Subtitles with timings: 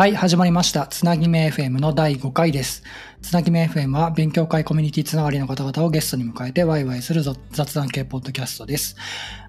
[0.00, 0.86] はい、始まりました。
[0.86, 2.82] つなぎめ FM の第5回です。
[3.20, 8.96] つなぎめ FM は勉強会コミュニティつながりの方々をゲストに迎えてワイワイする雑談系ポッドキャストです。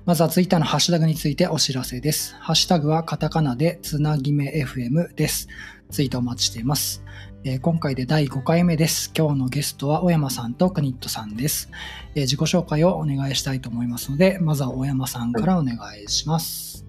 [0.03, 2.35] まずはツイッターのハッシュタグについてお知らせです。
[2.35, 5.47] ハッシュタグはカタカナでつなぎめ FM です。
[5.90, 7.02] ツイートお待ちしています。
[7.46, 9.10] えー今回で第5回目です。
[9.18, 11.70] 今日のゲストは小山さんとクニットさんです。
[12.13, 16.85] えー自己紹介をお願いしたいと思いますので、まずは小山さんからお願いします。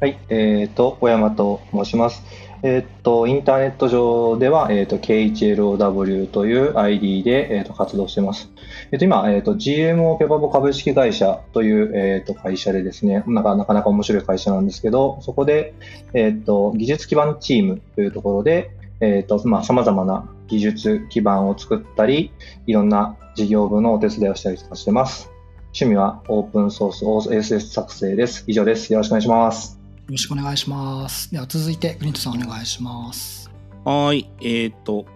[0.00, 2.49] はい、えっ、と、小山と申します。
[2.62, 8.50] えっ、と、インターネット上では、えっ、と、KHLOW という ID で、えっと活動しています。
[8.92, 15.74] えっ、と、今、えっ、と、GMO ペパボ株式会社という、えっ、と、会社でですね、なかなかなか面白い会社なんですけど、そこで、
[16.12, 22.32] えっ、と、技術基盤チームというところで、えっ、と、まあ、様々な技術基盤を作ったり、
[22.66, 25.30] いろんな事業部のお手伝いをしたりとかしてます。
[25.72, 28.44] 趣味はオープンソース OSS 作成です。
[28.46, 28.92] 以上です。
[28.92, 29.79] よろしくお願いします。
[30.10, 31.30] よろしくお願いします。
[31.30, 33.48] では続いてクニットさんお願いします。
[33.84, 34.28] はい。
[34.42, 35.06] えっ、と、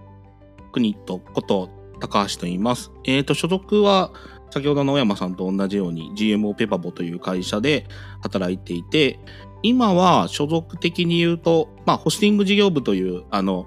[0.73, 2.93] クニットこと高橋と言います。
[3.03, 4.13] えっ、と、所属は
[4.53, 7.89] 先ほどの小山さんと同じように GMO ペパボという会社で
[8.23, 9.19] 働いていて、
[9.65, 13.67] 今は所属的に言うと、まあ、ホスティング事業部という、あの、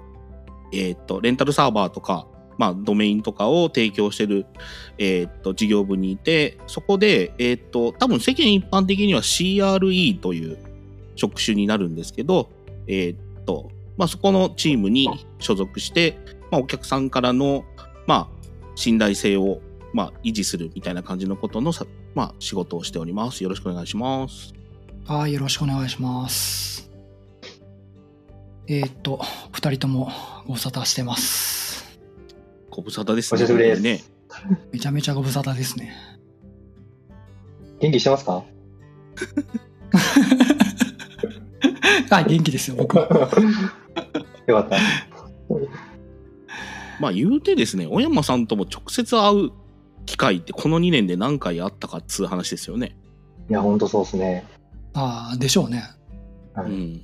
[0.72, 4.46] えっ、と、レンタルサーバーとか、まあ、ドメインとかを提供してる、
[4.96, 10.67] えっ、と、事業部にいて、そこで、えっ、と、多分世間一般的には CRE という
[11.18, 12.48] 職種になるんですけど、
[12.86, 16.16] えっ、と、まあ、そこのチームに所属して、
[16.52, 17.64] まあ、お客さんからの、
[18.06, 19.60] まあ、信頼性を、
[19.92, 23.42] まあ、維持するみたいな感じのことのさ、まあ、仕事をしております。
[23.42, 24.54] よろしくお願いします。
[25.06, 26.88] はい、よろしくお願いします。
[28.68, 29.20] えーっと、
[29.52, 30.12] 二人とも
[30.46, 31.98] ご無沙汰してます。
[32.70, 34.04] ご無沙汰ですお久しぶりですね。
[34.70, 35.92] めちゃめちゃご無沙汰ですね。
[37.80, 38.44] 元気してますか？
[42.10, 43.08] はい、元気ですよ、僕は。
[44.46, 44.76] よかった。
[47.00, 49.50] まあ、言うてですね、小山さんとも直接会う
[50.06, 52.96] 機会ってこの2年で何回あったかっつう話ですよね。
[53.48, 54.44] いや、ほんとそうですね。
[54.94, 55.84] ああ、でしょうね。
[56.54, 57.02] はいうん。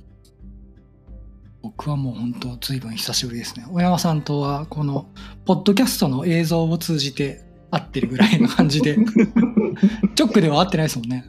[1.61, 3.65] 僕はもう本当、ずいぶん久しぶりですね。
[3.71, 5.07] 小山さんとは、この、
[5.45, 8.97] ポッドキャストの映像を通じて会ってるぐらいの感じで、
[10.17, 11.25] 直では会ってないですもんね。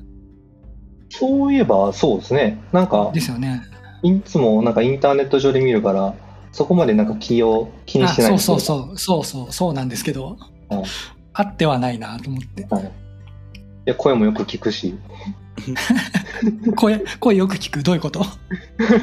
[1.19, 2.59] そういえば、そうですね。
[2.73, 3.63] なんかで、すよね。
[4.03, 6.15] いつもなんかインターネット上で見るから、
[6.53, 10.37] そこまでなんか気を気にあしてないそうそうそう、そうそう、そうなんですけど、
[10.69, 10.85] はい
[11.39, 12.67] 会ってはないなと思って。
[12.71, 12.85] はい。
[12.85, 12.87] い
[13.85, 14.99] や、声もよく聞くし。
[16.77, 17.83] 声、声よく聞く。
[17.83, 18.25] どういうこと？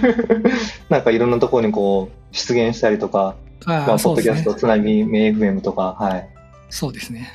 [0.90, 3.35] なんかいろんなところにこう、出現したりとか、
[3.66, 4.56] あまあ、ポッドキャスト、。
[4.56, 6.28] つなぎ、メ FM とか、はい。
[6.69, 7.30] そうですね。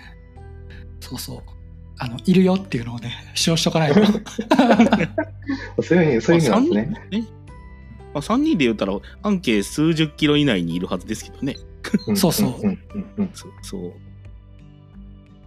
[0.98, 1.42] そうそう。
[1.98, 4.00] あの、いるよっていうのをね、主張しとかないと。
[5.82, 6.92] そういう意味、そういう意味なんですね。
[6.92, 7.20] まあ三人？
[7.22, 7.38] ね。
[8.14, 11.56] まあ、3人で言ったら、半径数十キロ以内にいるはずですけどね。
[12.10, 12.78] んそうそうんん
[13.18, 13.52] うんそう。
[13.62, 13.92] そう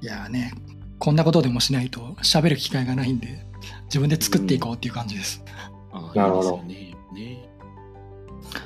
[0.02, 0.54] いやーね、
[0.98, 3.46] こんなことでもしないと喋る機会がないんで、
[3.86, 5.44] 自分で作っていこうっていう感じです。
[5.92, 6.96] あなるほどね。
[7.14, 7.50] ね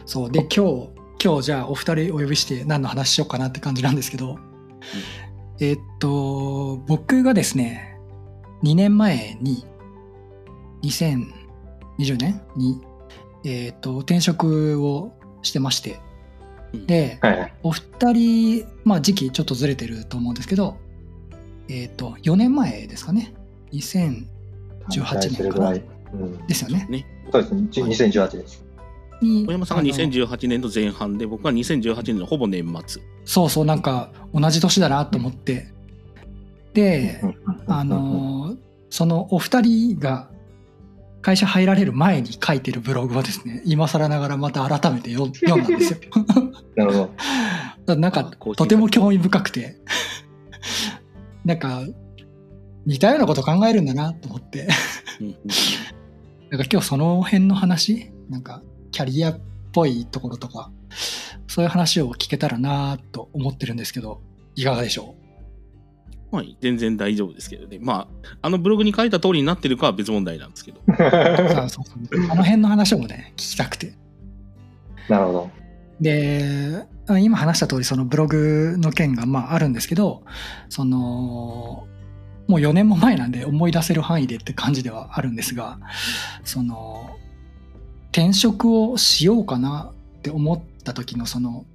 [0.05, 0.31] そう。
[0.31, 0.89] で、今日、
[1.23, 4.37] 今日じゃあお二人お呼びして何の話しようかなって感じなんですけど、
[5.59, 7.97] えーっと、僕がですね、
[8.63, 9.65] 2年前に、
[10.83, 12.81] 2020年に、
[13.45, 15.99] えーっと、転職をしてまして、
[16.73, 17.53] で、はいはい。
[17.63, 20.77] お二人、まあ時期ちょっとずれてると思うんですけど、
[21.69, 23.33] えっ、と、4年前ですかね。
[23.71, 24.25] 2018
[25.31, 25.65] 年かな。
[25.67, 25.83] はい
[26.13, 26.85] うん、ですよね。
[26.89, 27.05] ね。
[27.31, 27.67] そうですね。
[27.69, 28.64] じ2018です。
[29.21, 33.01] に小山さんがあの2018年の前半で、僕は2018年のほぼ年末。
[33.25, 35.67] そうそう、なんか同じ年だなと思って。
[36.73, 37.35] で、うん
[37.67, 38.65] あ、のー
[38.95, 40.29] そのお二人が
[41.21, 45.99] 会社入られる前に書いてるブログをですね、今更ながらまた改めて読んだんですよ。
[46.77, 47.09] なるほ
[47.87, 47.95] ど。
[47.97, 49.75] なんかとても興味深くて、
[51.43, 51.81] なんか
[52.85, 54.67] 似たようなこと考えるんだなと思って。
[56.51, 58.61] なんか今日その辺の話、なんか
[58.95, 59.39] キャリアっ
[59.73, 60.71] ぽいところとか、
[61.47, 64.21] そういう話を聞けたらなと思ってるんですけど、
[64.55, 65.15] いかがでしょ
[66.31, 67.77] まあ、全然大丈夫ですけどね。
[67.81, 70.79] まあ、あのブログに書いた通りになってるかは別問題なんですけど。
[70.87, 73.93] あ そうそうあの辺の話もね、聞きたくて。
[75.09, 75.51] なるほど。
[75.99, 80.23] で、あ今話した通りそのブログの件がまああるんですけど、
[80.69, 81.85] その、
[82.47, 85.79] もう4年も前なんで思い出せる範囲でって感じではあるんですが、
[86.45, 87.17] その、
[88.15, 91.65] 転職をしようかなって思った時のその、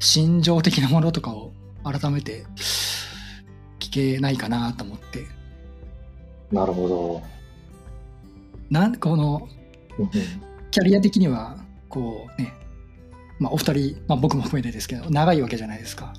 [0.00, 1.52] 心情的なものとかを
[1.84, 2.44] 改めて
[3.78, 5.28] 聞けないかなと思って、
[6.50, 7.22] なるほど。
[8.68, 9.48] なんこの
[10.72, 11.56] キャリア的には
[11.88, 12.52] こうね、
[13.38, 16.14] まあ、お二人、まあ、僕も含めてですけど長いわけじゃないですか。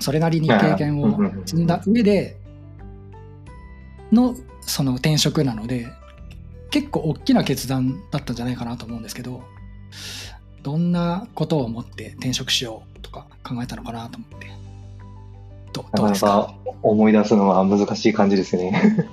[0.00, 1.16] それなりに経験を
[1.46, 2.36] 積んだ上で
[4.10, 5.99] のその転職なので
[6.70, 9.42] 結構大きな決断だったんじゃないかなと思うんですけど
[10.62, 14.46] どんなことを思って転職しようとか考えたのかなと思って
[15.72, 16.54] どどうですか？
[16.82, 19.06] 思い出すのは難しい感じですね。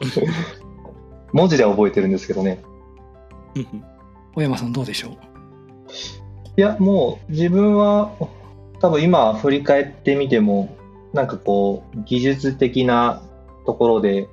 [1.33, 2.59] 文字では覚えてるんですけどね。
[4.33, 5.11] 小山さんどうでしょう？
[6.57, 8.11] いやもう自分は
[8.79, 10.75] 多分今振り返ってみても
[11.13, 13.21] なんかこう技術的な
[13.65, 14.27] ところで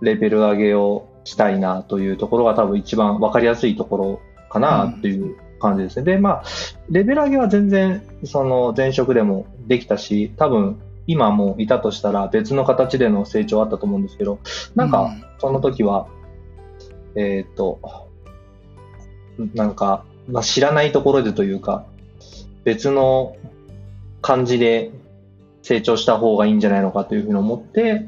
[0.00, 6.00] レベル上げをしたいなというところが多分一番分かりやすいところかなっていう感じですね。
[6.00, 6.44] うん、で、まあ、
[6.88, 14.38] レベル上げは全然その前職でもできたし、多分今もいたとしたら別の形での成長あったと思うんですけど、
[14.74, 16.06] なんかその時は、
[17.14, 17.78] うん、えっ、と、
[19.54, 21.84] なんか、まあ、知らないところでというか、
[22.64, 23.36] 別の
[24.22, 24.90] 感じで
[25.62, 28.06] 成長した方がいいんじゃないのかというふうに思って、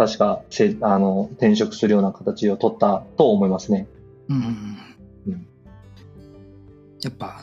[0.00, 3.86] 確かせあの転職するような形を取ったと思いますね。
[4.30, 4.78] うん、
[5.26, 5.46] うん、
[7.02, 7.42] やっぱ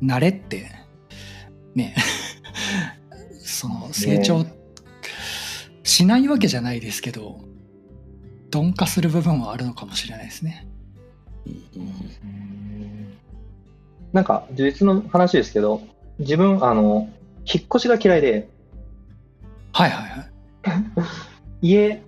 [0.00, 0.70] 慣れって
[1.74, 1.96] ね
[3.42, 4.46] その成長
[5.82, 7.40] しないわけじゃないですけど、
[8.54, 10.68] 鈍化する部分はあるのかもしれないですね。
[11.44, 11.50] う
[11.80, 13.16] ん、
[14.12, 15.82] なんか別の話ですけど
[16.20, 17.08] 自分あの
[17.52, 18.48] 引っ越しが嫌いで。
[19.72, 21.26] はいはいはい
[21.68, 22.02] 家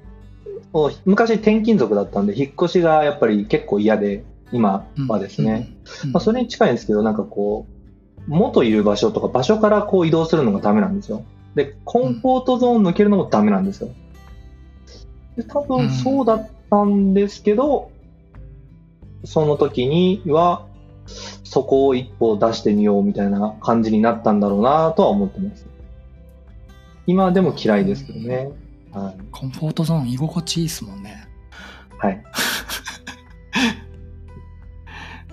[0.73, 5.71] を昔転勤族だったんで引っ越しがやっぱり結構嫌で今はですね、
[6.13, 11.25] まあ、それに近いんですけどなんかこう元いる場所とか場所からこう移動するのがダメなんですよ。
[11.55, 13.91] でコンフォートゾーン抜けるのもダメなんですよ。
[15.37, 17.91] で多分そうだったんですけど、
[19.25, 20.67] その時には
[21.45, 25.67] そこを一歩出してみようみたいな感じになったんだろうなとは思ってます。
[27.07, 28.51] 今でも嫌いですけどね、
[28.99, 31.29] はい、コンフォートゾーン居心地いいですもんね。
[31.99, 32.23] はい。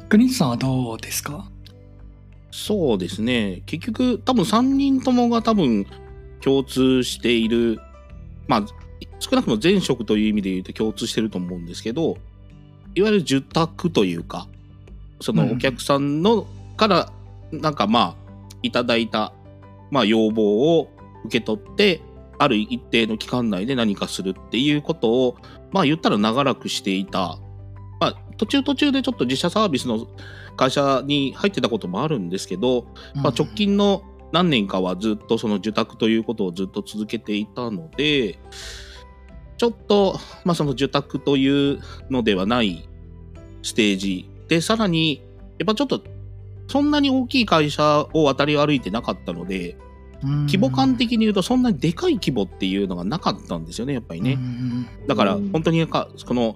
[0.10, 1.50] クニッさんはどうですか？
[2.52, 3.64] そうですね。
[3.66, 5.86] 結局、多分3人ともが多分
[6.42, 7.80] 共通している、
[8.48, 8.66] まあ、
[9.20, 12.18] 少なくとも前職という意味で言うと共通してると思うんですけど、
[12.94, 14.48] いわゆる受託というか、
[15.20, 16.48] そのお客さんの、
[16.78, 17.12] から、
[17.52, 19.34] なんかまあ、いただいた、
[19.92, 20.90] まあ、要望を
[21.26, 22.02] 受け取って、
[22.38, 25.38] ある一定の期間内で何かするっていうことを、
[25.72, 27.40] まあ言ったら長らくしていた。
[28.00, 30.08] まあ途中途中でちょっと自社サービスの
[30.58, 38.38] 会社に入ってたこともあるんですけど、まあ直近の何年かはずっとその受託ということをずっと続けていたので、
[39.58, 41.80] ちょっと、まあその受託という
[42.10, 42.90] のではない
[43.64, 45.22] ステージで、さらに、
[45.58, 46.04] やっぱちょっと
[46.68, 49.78] そんなに大きい会社を渡り歩いてなかったので、
[50.24, 54.38] 規模感的に言うとそんなにでかい規模っていうのがなかったんですよねやっぱりね。
[55.08, 56.56] だから本当にこの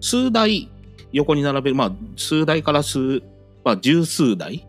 [0.00, 0.70] 数台
[1.12, 3.22] 横に並べるまあ数台から数、
[3.64, 4.66] まあ、十数台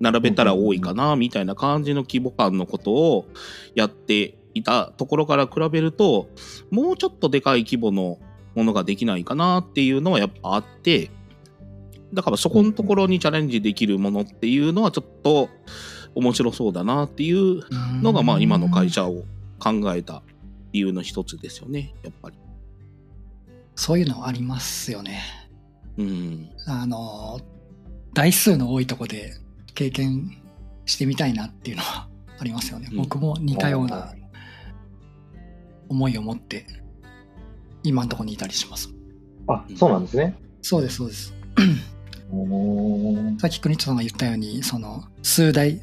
[0.00, 3.26] 並べたら多いかなみたいな感じの規模感のことを
[3.74, 6.28] やっていたところから比べると
[6.70, 8.18] もうちょっとでかい規模の
[8.54, 11.10] ものができないかなっていうのはやっぱあって
[12.12, 15.48] だからそこのところにチャレンジできるものっていうのはちょっと
[16.18, 17.62] 面白そうだなっていう
[18.02, 19.22] のが、まあ今の会社を
[19.60, 20.22] 考えた
[20.72, 22.38] 理由の一つですよね、やっぱり。
[23.76, 25.22] そういうのありますよね。
[25.96, 26.50] うん。
[26.66, 27.40] あの、
[28.14, 29.32] 台数の多いとこで
[29.74, 30.36] 経験
[30.86, 32.08] してみたいなっていうのは
[32.40, 32.88] ありますよね。
[32.90, 34.12] うん、僕も似たような
[35.88, 36.66] 思いを持って、
[37.84, 38.92] 今のところにいたりします。
[39.46, 40.36] あ、そうなんですね。
[40.62, 41.32] そうです、そうです。
[43.38, 45.80] さっきクニットさんが言ったように、その数台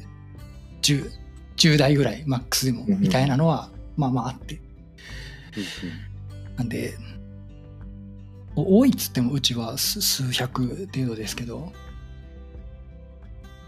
[0.86, 1.10] 10,
[1.56, 4.60] 10台ぐらいマックスでもみたいなのは、まあまああって。
[6.56, 6.94] なんで、
[8.54, 11.72] 多いっつってもうちは数百程度ですけど、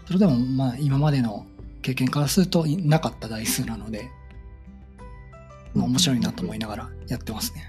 [0.05, 1.45] それでもまあ今までの
[1.81, 4.09] 経験からするとなかった台数なので、
[5.73, 7.63] まあ、面白いなと思いながらやってますね。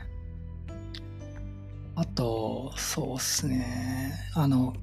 [1.96, 4.14] あと、そうっすね。
[4.34, 4.74] あの、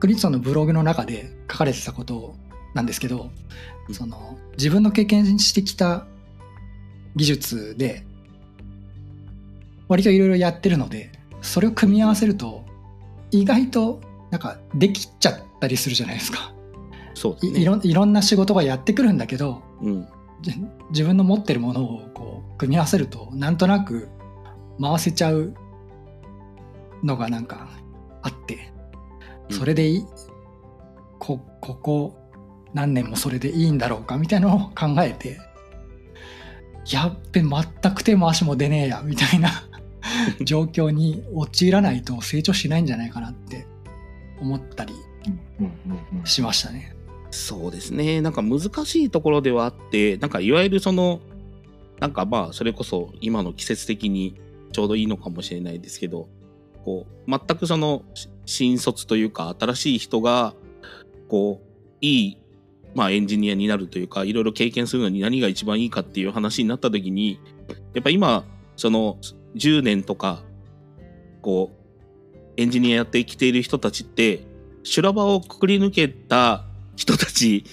[0.00, 2.36] クリッツさんのブログの中で書かれてたこと
[2.76, 3.30] なんですけど、
[3.90, 6.06] その自分の経験してきた
[7.16, 8.04] 技術で
[9.88, 12.64] 割といろいろやってるのでそれを組み合わせると
[13.30, 16.52] 意外となんかできちゃったりするじゃないですか。
[17.14, 20.06] そうね、いろいろんな仕事がやってくるんだけど、うん、
[20.90, 24.10] 自分の持ってるものをこう組み合わせるとなんとなく
[24.78, 25.54] 回せちゃう
[27.02, 27.70] のがなんか
[28.22, 28.70] あって。
[29.50, 30.02] それで
[31.18, 32.25] こここ
[32.76, 35.40] 何年もそれでいいんだろうかみたいなのを考えて
[36.90, 39.50] やっべ全く手も足も出ねえやみたいな
[40.44, 43.66] 状況に陥らないと成長しないんじゃないかなって
[44.40, 44.92] 思ったり
[46.24, 46.94] しましたね。
[47.30, 48.20] そうですね。
[48.20, 51.20] なんか難しいところではあって、なんかいわゆるその、
[51.98, 54.36] なんかまあ、それこそ今の季節的に
[54.72, 56.28] ちょうどいいのかもしれないですけど、
[56.84, 60.54] こう、全くその、し新卒というか、新しい人が、
[61.28, 61.66] こう、
[62.00, 62.38] いい、
[62.96, 67.38] まあエンジニアになるというか、いろいろ経験するのに何が一番いいかっていう話になった時に、
[67.94, 68.44] やっぱ今、
[68.76, 69.18] その、
[69.54, 70.42] 10年とか、
[71.42, 71.72] こ
[72.34, 74.46] う、エンジニアやってきている人たちって、
[74.82, 76.64] 修羅場をくくり抜けた
[76.96, 77.64] 人たち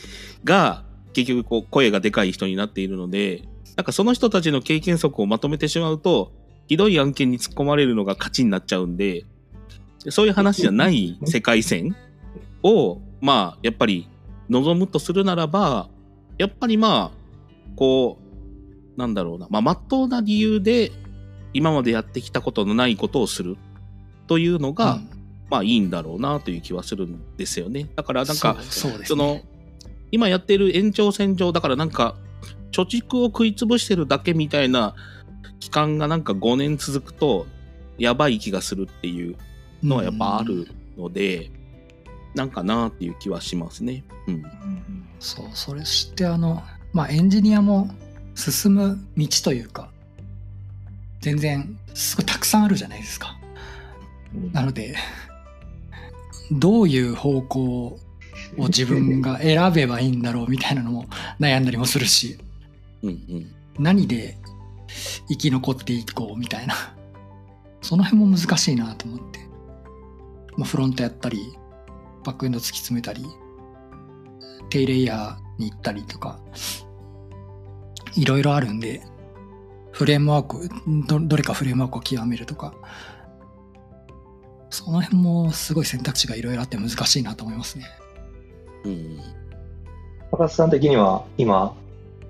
[0.43, 3.43] が結局こう声がでかい人になっているので
[3.75, 6.31] なんかその人たちの経験則をまとめてしまうと
[6.67, 9.25] ひどい案件に突っ込まれるのが勝ちになっちゃうんで
[10.09, 11.95] そういう話じゃない世界線
[12.63, 14.09] をまあやっぱり
[14.53, 15.89] 望むとするならば
[16.37, 18.19] やっぱりまあこ
[18.95, 20.91] うなんだろうなまあ真っ当な理由で
[21.53, 23.57] 今までやってきたことのないことをする
[24.27, 25.13] というのが、うん
[25.53, 27.87] まあいいんだろうなという気はするんですよね。
[27.95, 29.41] だからなんか、そうそうですその、
[30.11, 32.15] 今やってる延長線上、だからなんか、
[32.71, 34.95] 貯蓄を食い潰してるだけみたいな
[35.59, 37.45] 期間がなんか5年続くと、
[37.99, 39.35] やばい気がするっていう
[39.83, 40.67] のはやっぱある
[40.97, 41.51] ので、
[42.35, 44.03] なんかなっていう気はしますね。
[44.27, 44.33] うん。
[44.33, 44.43] うん
[45.19, 46.61] そうそれしてあの
[46.91, 47.89] まあエンジニアも
[48.35, 49.89] 進む道というか
[51.21, 53.37] 全然すごいたくさんあるじゃないですか
[54.35, 54.97] うんなので
[56.51, 57.99] どういう方向を
[58.67, 61.05] 自分が選べばいいんだろうみたいなのも
[61.39, 62.37] 悩んだりもするし
[63.01, 63.55] うんうん。
[63.79, 64.37] 何で
[65.29, 66.75] 生き残っていこうみたいな
[67.81, 69.39] その辺も難しいなと思って、
[70.57, 71.57] まあ、フロントやったり
[72.23, 73.25] バックエンド突き詰めたり
[74.69, 76.39] 低レイヤーに行ったりとか
[78.15, 79.01] いろいろあるんで
[79.91, 80.69] フレームワーク
[81.07, 82.73] どどれかフレームワークを極めるとか
[84.69, 87.85] その辺もすごい選択肢がいろいろあって難しいなと思いますね
[88.85, 89.19] うん。
[90.31, 91.75] 高須さん的には今、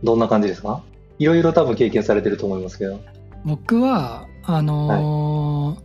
[0.04, 0.84] どんな感じですか？
[1.20, 3.00] いろいろ多分経験されてると思いますけど。
[3.46, 5.84] 僕はあのー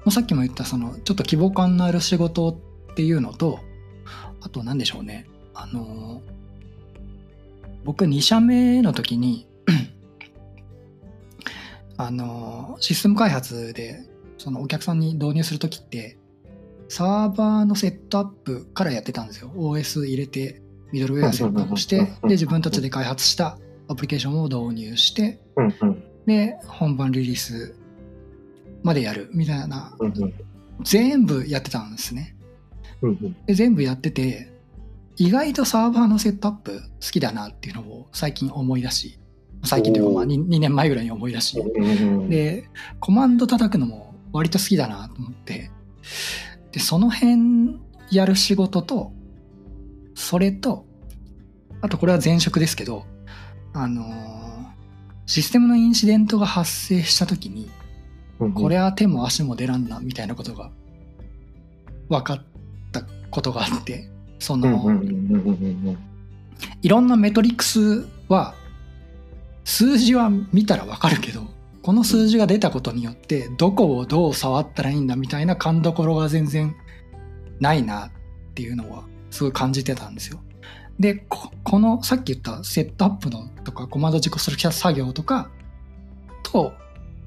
[0.00, 2.58] もうさっきも言ったそのちょっと希望感のある仕事
[3.00, 3.60] っていうのと
[4.42, 5.26] あと何でしょうね。
[5.54, 6.40] あのー
[7.82, 9.48] 僕2社目の時に
[11.96, 14.02] あのーシステム開発で
[14.36, 16.18] そのお客さんに導入する時って
[16.90, 19.50] サーバーのセットアップからやってたんですよ。
[19.56, 20.60] OS 入れて
[20.92, 25.40] ミドルウェアセットアップしてで自分たちで開発したアプリケーションを導入して
[26.26, 27.74] で本番リリース
[28.82, 29.96] までやるみたいな。
[30.82, 32.36] 全部やってたんですね
[33.46, 34.52] で全部やってて
[35.16, 39.18] 意外とサーバーのセットアップ好きだなっていうのを最近思い出し
[39.64, 40.28] 最近というかまあおー。
[40.28, 41.62] 2, 2年前ぐらいに思い出し
[42.28, 42.68] で
[43.00, 45.70] コマンド叩くのも割と好きだなと思って
[46.72, 47.80] でその辺
[48.10, 49.12] やる仕事と
[50.14, 50.86] それと
[51.80, 53.06] あとこれは前職ですけど
[53.72, 54.40] あのー
[55.30, 57.70] システムのインシデントが発生した時に
[58.40, 60.72] うんこれは手も足も出らんなみたいなことが
[62.08, 62.49] 分かった
[63.30, 64.08] ことがあって
[64.38, 64.90] その
[66.82, 68.54] いろんなメトリックスは
[69.64, 71.42] 数字は見たら分かるけど
[71.82, 76.74] この数字が出たことによってどこをどう触ったらいいんだみたいな勘どころが全然
[77.58, 78.10] ないなっ
[78.54, 80.40] ていうのはすごい感じてたんですよ。
[80.98, 85.50] でここのさっき言ったセットアップのとかコマンド実行する作業とか
[86.42, 86.74] と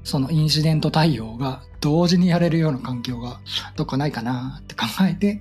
[0.04, 3.40] そのインシデント対応が同時にやれるような環境が
[3.74, 5.40] どっかないかなって考えて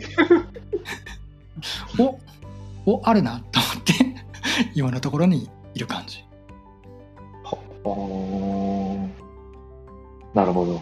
[2.00, 2.20] お
[2.86, 3.94] おあるなと思って
[4.76, 6.24] 今のところにいる感じ
[10.34, 10.82] なるほど。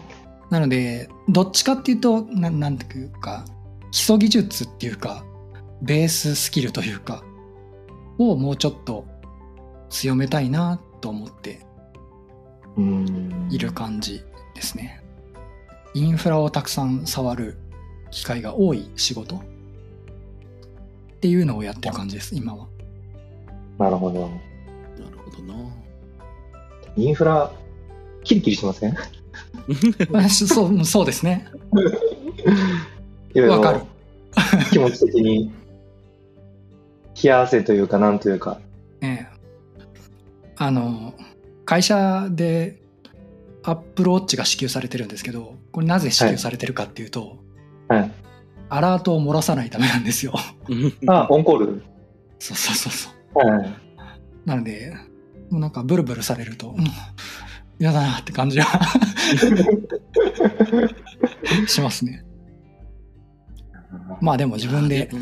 [0.50, 3.44] なのでどっちかっていうとななんていうか
[3.90, 5.24] 基礎技術っていうか
[5.80, 7.24] ベーススキルというか
[8.18, 9.06] をもうちょっと
[9.88, 11.60] 強めたいなと思って
[12.76, 14.22] うんいる感じ
[14.54, 15.02] ですね。
[15.94, 17.58] インフラをたくさん触る
[18.10, 19.42] 機会が多い仕事
[21.22, 22.66] っていうのをやってる感じです今は。
[23.78, 24.22] なるほど。
[24.22, 25.54] なるほどな。
[26.96, 27.52] インフラ、
[28.24, 28.96] キリキリしません？
[30.28, 31.46] そうそうですね。
[33.36, 33.82] わかる。
[34.72, 35.52] 気持ち的に
[37.22, 38.58] 冷や汗というか、なんというか。
[39.00, 39.26] ええ、
[40.56, 41.14] あの
[41.64, 42.82] 会社で
[43.62, 47.38] アップルウォッチが支給されてるんですけどこれなぜ支給されてるかっていうと、
[47.86, 48.10] はい。
[48.74, 50.32] アラートを漏らさないためなんですよ。
[51.06, 51.82] あ、オンコール。
[52.38, 53.38] そうそうそうそう。
[53.46, 53.74] はい。
[54.46, 54.94] なので、
[55.50, 56.86] もうなんかブルブルされると、うん、
[57.78, 58.64] 嫌だなって感じが
[61.68, 62.24] しますね。
[64.22, 65.18] まあでも自分で、う、う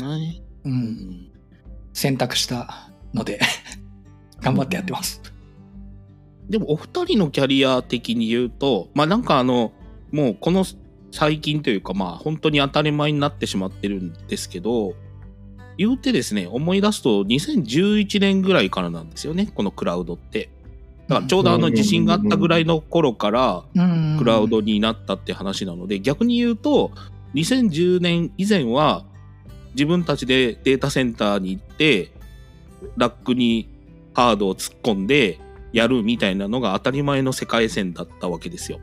[0.69, 1.27] んん
[1.91, 3.41] 選択したので、
[4.39, 5.21] 頑張ってやってます。
[6.49, 9.71] でもお二人のキャリア的に言うとまあなんかあの
[10.11, 10.65] もうこの
[11.11, 14.95] 最近というかまあ本当に当たり前になってしまってるんですけど
[15.77, 20.49] 言うてですね思い出すと2011年ぐらいからなんですよねこのクラウドって。
[21.07, 26.91] だからちょうどあの地震があったぐらいの頃からうんクラウドになったって話なので逆に言うと
[27.33, 29.03] 2010年以前は
[29.73, 32.11] 自分たちでデータセンターに行って
[32.97, 33.67] ラックに
[34.13, 35.39] ハードを突っ込んで
[35.73, 38.79] やるみたいなのが当たり前の世界線だったわけですよ。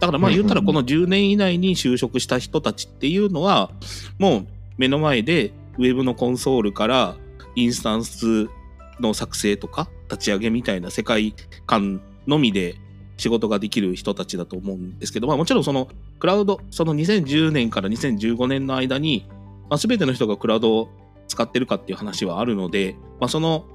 [0.00, 3.70] だからまあ言ったらこの10年以内に就職した人たちっていうのは
[4.18, 4.46] もう
[4.78, 7.16] 目の前でウェブのコンソールから
[7.54, 8.48] インスタンス
[8.98, 11.34] の作成とか立ち上げみたいな世界
[11.66, 12.76] 観のみで
[13.16, 15.88] 仕事ができる人たちだと思うんですけど、まあもちろんその
[16.18, 19.26] クラウド、その2010年から2015年の間に、
[19.68, 20.88] まあ、全ての人がクラウドを
[21.28, 23.66] 使ってるかっていう話はあるので、まあその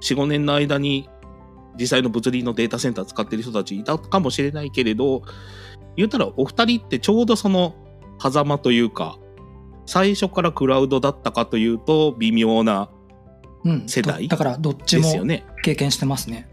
[0.00, 1.08] 4、5年の間に
[1.78, 5.22] 実際の物理のデータセンター使ってる人たちいたかもしれないけれど、
[5.96, 7.74] 言ったらお二人ってちょうどその
[8.20, 9.18] 狭間というか、
[9.86, 12.88] 最初からクラウドだったかというと微妙な
[13.64, 15.44] うん世代だからどっちもですよね。
[15.62, 16.48] 経験してますね。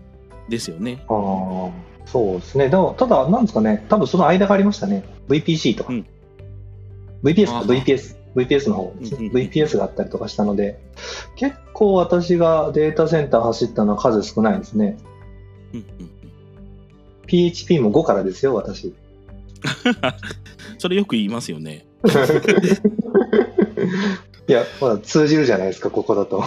[0.50, 1.03] ですよね。
[1.07, 1.69] ああ、
[2.05, 2.69] そうですね。
[2.69, 5.03] でも、ただ、なんですかね、多分その間がありましたね。
[5.27, 5.93] VPC とか。
[5.93, 6.05] うん
[7.24, 8.17] VPS か、VPS。
[8.36, 10.79] VPS の方ですね、うんうんうん VPS があったりとかしたので、
[11.36, 14.98] 結構私がデータセンター走ったのは数少ないですね。
[15.74, 16.12] うんうん
[17.27, 18.93] PHP も5からですよ、私。
[20.77, 21.85] それよく言いますよね。
[24.47, 26.43] いや、まだ通じるじゃないですか、ここだと。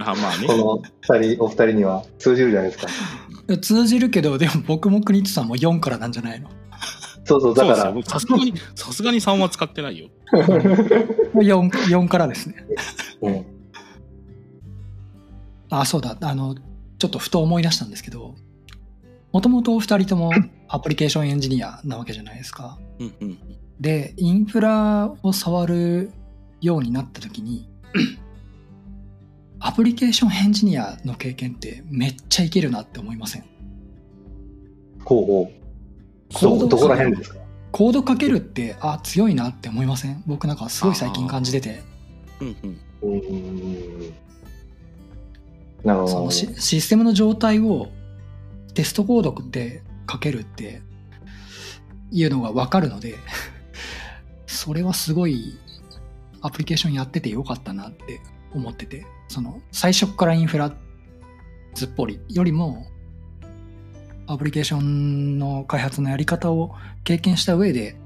[0.00, 0.46] あまあね。
[0.46, 0.82] この
[1.20, 2.90] 二人、お二人には通じるじゃないですか。
[3.58, 6.50] 通じるけど、でも僕も国津さんも4からなんじゃないの？
[7.24, 10.08] そうそう、だから、さすがに、さすがに3は使ってないよ。
[10.32, 12.64] 4, 4からですね。
[13.20, 13.44] うん、
[15.70, 16.16] あ、そうだ。
[16.20, 16.54] あの、
[16.98, 18.34] ちょっとふと思い出したんですけど、
[19.32, 20.30] もともとお二人とも
[20.68, 22.78] アプリケーションエンジニアなわけじゃないですか。
[22.98, 23.38] うんうん
[23.78, 26.10] で、インフラを触る
[26.62, 27.68] ようになった時に、
[29.60, 33.44] アプリケーションエンジニアの経験ってめっちゃいけるなって思いません？
[35.04, 36.34] ほうほう。
[36.34, 37.38] コードど、どこら辺ですか？
[37.70, 40.22] コードかけるって、あ、強いなって思いません？
[40.26, 41.82] 僕なんかすごい最近感じてて、
[42.40, 44.14] うんうんうーん。
[45.84, 46.30] なるほどその。
[46.30, 47.88] シシステムの状態を
[48.72, 50.82] テストコードで書けるって
[52.10, 53.16] いうのが分かるので、
[54.46, 55.58] それはすごい
[56.40, 58.20] アプリケーションやっててよかったなって
[58.54, 60.72] 思ってて、その最初からインフラ
[61.74, 62.86] ずっぽりよりも、
[64.26, 67.96] アプリケーションの開発のやり方を経験した上で、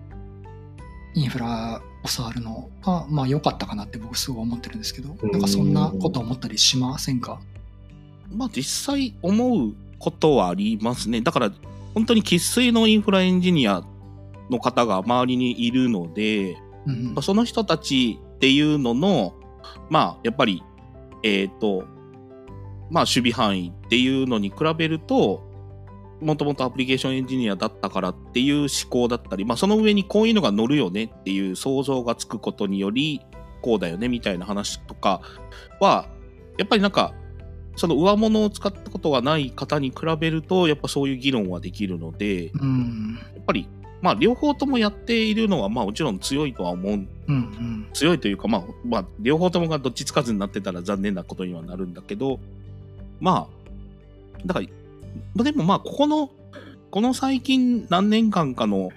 [1.14, 7.40] インフラを触るのは、まあ良かったかなって僕すごい思ってるんですけど、なんかそんなこと思ったりしませんか？
[8.32, 11.20] まあ実際思うことはありますね。
[11.20, 11.52] だから
[11.94, 13.82] 本当に生粋のインフラエンジニア
[14.50, 19.34] の方が周りにいるので、うんその人たちっていうのの、
[19.90, 20.62] まあやっぱり、
[21.22, 21.84] えっ、と、
[22.90, 25.46] まあ守備範囲っていうのに比べると、
[26.20, 33.20] もともとアプリケーションエンジニアだったからっていう思考だったり、まあその上にこういうのが乗るよねっていう想像がつくことにより、
[33.62, 35.20] こうだよねみたいな話とか
[35.80, 36.08] は、
[36.58, 37.14] やっぱりなんか、
[37.76, 43.18] その上物を使ったことがない方に比べると、やっぱそういう議論はできるので、うん。
[43.34, 43.68] やっぱり、
[44.02, 47.08] まあ両方ともやっているのは、まあもちろん強いとは思うん。
[47.28, 47.86] うんうん。
[47.92, 52.40] 強いというか、まあ、まあ、両方ともがどっちつかずになってたら残念なことにはなるんだけど、
[53.20, 54.66] まあ、だから、
[55.34, 56.30] まあでもまあ、ここの、
[56.90, 58.90] この最近何年間かの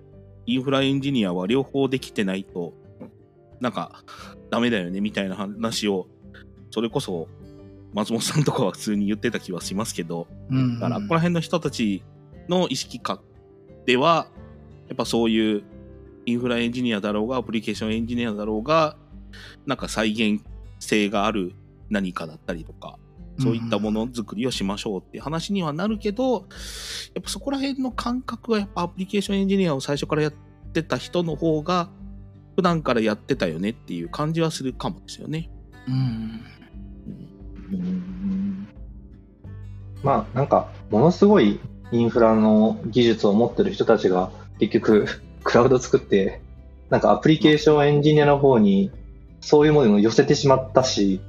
[0.46, 2.74] インフラエンジニアは両方できてないと、
[3.60, 4.04] なんか、
[4.50, 6.08] ダメだよね、みたいな話を、
[6.72, 7.28] それこそ、
[7.94, 12.04] 松本さんとかは普通に言ってた気はしますけど、うんだから、ここら辺の人たち
[12.50, 13.20] の意識下
[13.86, 14.28] では、
[14.88, 15.64] やっぱそういう
[16.26, 18.98] インフラエンジニアだろうが、アプリケーションエンジニアだろうが、
[19.66, 20.44] なんか再現
[20.80, 21.54] 性がある
[21.90, 22.98] 何かだったりとか、
[23.40, 26.34] そういったものづくりをしましょうって話にはなるけど、
[27.14, 30.34] やっぱそこら辺の感覚はやっぱアプリケーションエンジニアを最初からやっ
[30.74, 31.90] てた人の方が、
[32.56, 35.50] 普段からやってたよねっていう感じはするかもですよね。
[35.88, 36.53] うんうん
[40.04, 41.60] まあなんかものすごい
[41.92, 45.06] インフラの技術を持ってる人たちが結局
[45.44, 46.42] クラウド作って
[46.90, 48.92] なんかアプリケーションエンジニアの方に
[49.44, 51.20] そういうものを寄せてしまったし、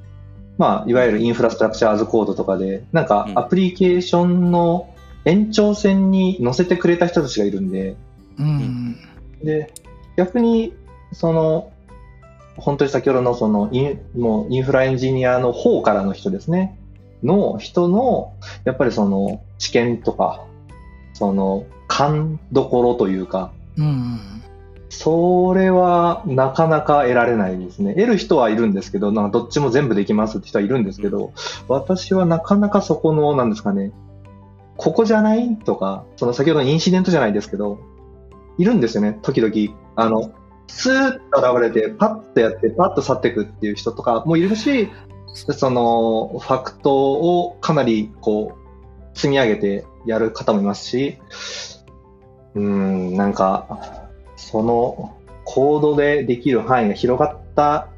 [0.57, 7.97] まあ、いわゆるインフラストラクチャーズコードとかで、なんかアプリケーションの延長線に乗せてくれた人たちがいるんで、
[8.39, 8.97] うん。
[9.43, 9.73] で、
[10.17, 10.75] 逆に、
[11.13, 11.73] その、
[12.57, 16.79] 本当に先ほどのそのイン、もうインフラエンジニアの方からの人ですね、
[17.23, 18.33] の人の、
[18.65, 20.45] やっぱりその知見とか、
[21.15, 24.21] その勘どころというか、うん。
[24.89, 27.95] それはなかなか得られないですね。
[27.95, 31.33] 得る人はいるんですけど、なんかどっちも全部できますって人はいるんですけど、
[31.67, 33.91] 私はなかなかそこの、なんですかね、
[34.77, 37.79] ここじゃないとか、その先ほどのインシデントじゃないですけど、
[38.59, 39.77] いるんですよね、時々。
[39.97, 40.31] あの、
[40.67, 44.91] スーッと現れて、パッとやって、パッと去っていくっていう人とかもいるし、
[45.35, 51.19] その、ファクトをかなり、こう、積み上げてやる方もいますし、
[52.55, 57.89] うん、なんか、その、コードでできる範囲が広がった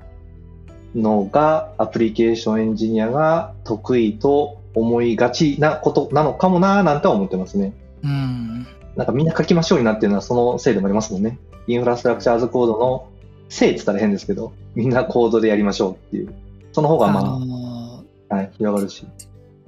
[0.94, 7.72] のが、アプリケーションエンジニアが得意と思いがちなことなのかもななんて思ってますね。
[8.02, 8.66] うん。
[8.96, 11.38] なんかみんな書きましょうになってるのはそのせいでもありますもんね。
[11.66, 13.08] インフラストラクチャーズコードの
[13.48, 16.34] せいって言ったら変ですけど、みんなコードでやりましょうっていう。
[16.72, 19.06] その方があまのあ、はい、広がるし。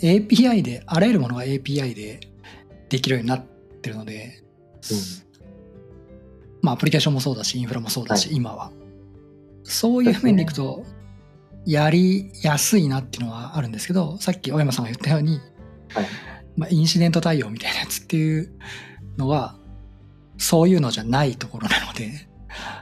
[0.01, 2.21] API で、あらゆるものが API で
[2.89, 4.43] できるようになってるので、
[6.63, 8.71] まあアプリケーションもそうだし、インフラもそうだし、は今は。
[9.65, 10.85] そういう面でいくと、
[11.67, 15.41] やりやすいなっていうのはあるんですけど、さっき小山さんが言ったように、
[15.91, 16.07] はい
[16.57, 18.51] まあ、インシデント対応みたいなやつっていう
[19.19, 19.57] のは、
[20.39, 22.29] そういうのじゃないところなので、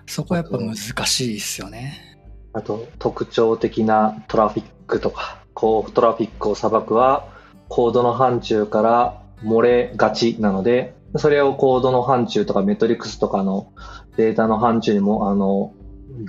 [0.07, 2.19] そこはやっぱ難しいですよね。
[2.53, 7.29] あと、特徴的なトラフィックとか、こう、トラフィックを裁くは、
[7.69, 13.73] コードの範疇から漏れがちなので、それをコードの範疇とかメトリクスとかの
[14.17, 15.73] データの範疇にも、あの、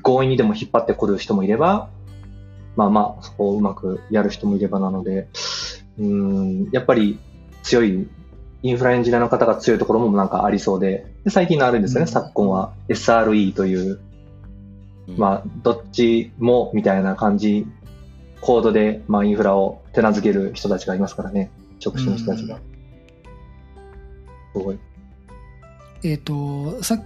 [0.03, 1.89] 強引にでも引っ張ってくる人もいれば、
[2.75, 5.27] まあまあ、そこをうまくやる人もいればなので、
[5.97, 7.19] うん、やっぱり
[7.63, 8.07] 強い、
[8.63, 13.99] インフラエンジニアの方が強いところもなんかありそうで、で最近のあるんですよね、うん昨今は SRE という、
[15.15, 17.67] まあ、どっちもみたいな感じ、
[18.41, 22.59] コードで、まあ、インフラを手なずける人たちがいますからね、職種の人たちが。
[24.53, 24.79] すごい。
[26.03, 27.03] えっ、と、さっ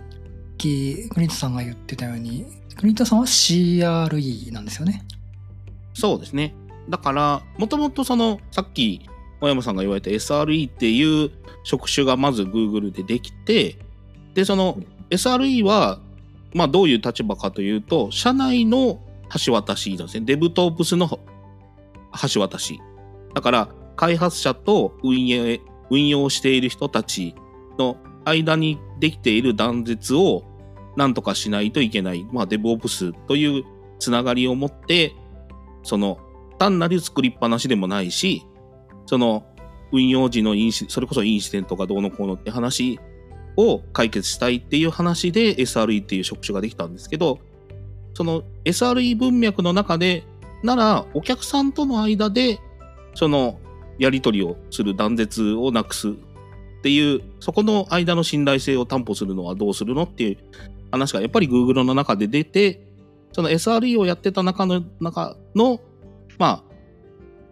[0.58, 2.46] き国田さんが言ってたように、
[2.78, 5.04] 国田さんは CRE なんですよね。
[5.94, 6.54] そうですね。
[6.90, 9.08] だから、もともとその、さっき、
[9.42, 11.32] 小山さんが言われた SRE っていう
[11.64, 13.78] 職種がまず Google でできて、
[14.36, 14.78] で、その
[15.10, 16.00] SRE は、
[16.54, 19.02] まあどういう立場かというと、社内の
[19.46, 20.26] 橋渡しなんですね。
[20.26, 21.10] デブトープスの
[22.34, 22.80] 橋渡し。
[23.34, 27.36] だから、開発者と運営、運用している人たち
[27.78, 30.44] の間にできている断絶を
[30.96, 32.26] なんとかしないといけない。
[32.32, 33.64] まあ、デブオプスという
[34.00, 35.16] つながりを持って、
[35.84, 36.20] その
[36.60, 38.46] 単なる作りっぱなしでもないし、
[39.06, 39.46] その
[39.92, 43.00] 運用時のインシ、それこそインシデントがどうのこうのって話
[43.58, 47.40] を解決したいっていう話で SRE っていう職種ができたんですけど、
[48.14, 50.24] その SRE 文脈の中で、
[50.64, 52.60] ならお客さんとの間で、
[53.16, 53.60] その
[53.98, 56.14] やり取りをする断絶をなくすっ
[56.82, 60.38] ていう、そこの間の信頼性を担保するのはどうするのっていう
[60.92, 62.88] 話がやっぱり Google の中で出て、
[63.34, 65.80] その SRE をやってた中の、中の、
[66.38, 66.64] まあ、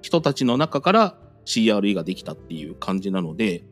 [0.02, 1.19] 人たちの中から
[1.50, 3.64] CRE ができたっていう感じなので、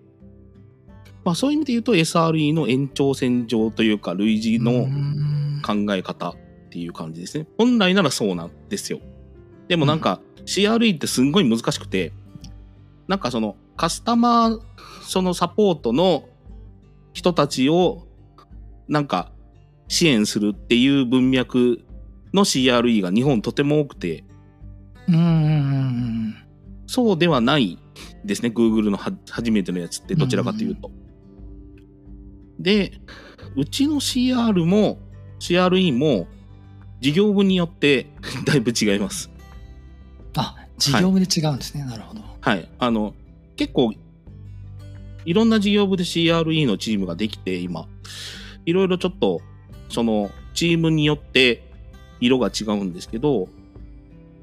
[1.23, 6.35] まあそういう意味で言うと SRE の延長線上というか類似うのん考え方っ
[6.69, 7.47] ていう感じですね。
[7.57, 8.99] 本来ならそうなんですよ。
[9.67, 12.13] でもなんか CRE ってすんごい難しくて、
[13.07, 14.59] なんかそのカスタマー
[15.03, 16.25] そのサポートの
[17.13, 18.07] 人たちを
[18.87, 19.31] なんか
[19.87, 21.81] 支援するっていう文脈
[22.33, 24.23] の CRE が日本とても多くて、
[25.07, 26.46] うん
[26.87, 27.77] そうではない
[28.25, 28.49] ですね。
[28.49, 30.89] Google のは初めてのやつってどちらかというと。
[32.59, 32.93] で、
[33.55, 34.97] うちの CR も
[35.39, 36.27] CRE も
[36.99, 38.07] 事業部によって
[38.45, 39.29] だいぶ違います。
[40.35, 41.83] あ、事業部で違うんですね。
[41.83, 42.21] なるほど。
[42.41, 42.69] はい。
[42.79, 43.13] あの、
[43.55, 43.93] 結構、
[45.25, 47.87] いろんな事業部で CRE のチームができて、今、
[48.65, 49.41] いろいろちょっと、
[49.89, 51.69] その、チームによって
[52.19, 53.49] 色が違うんですけど、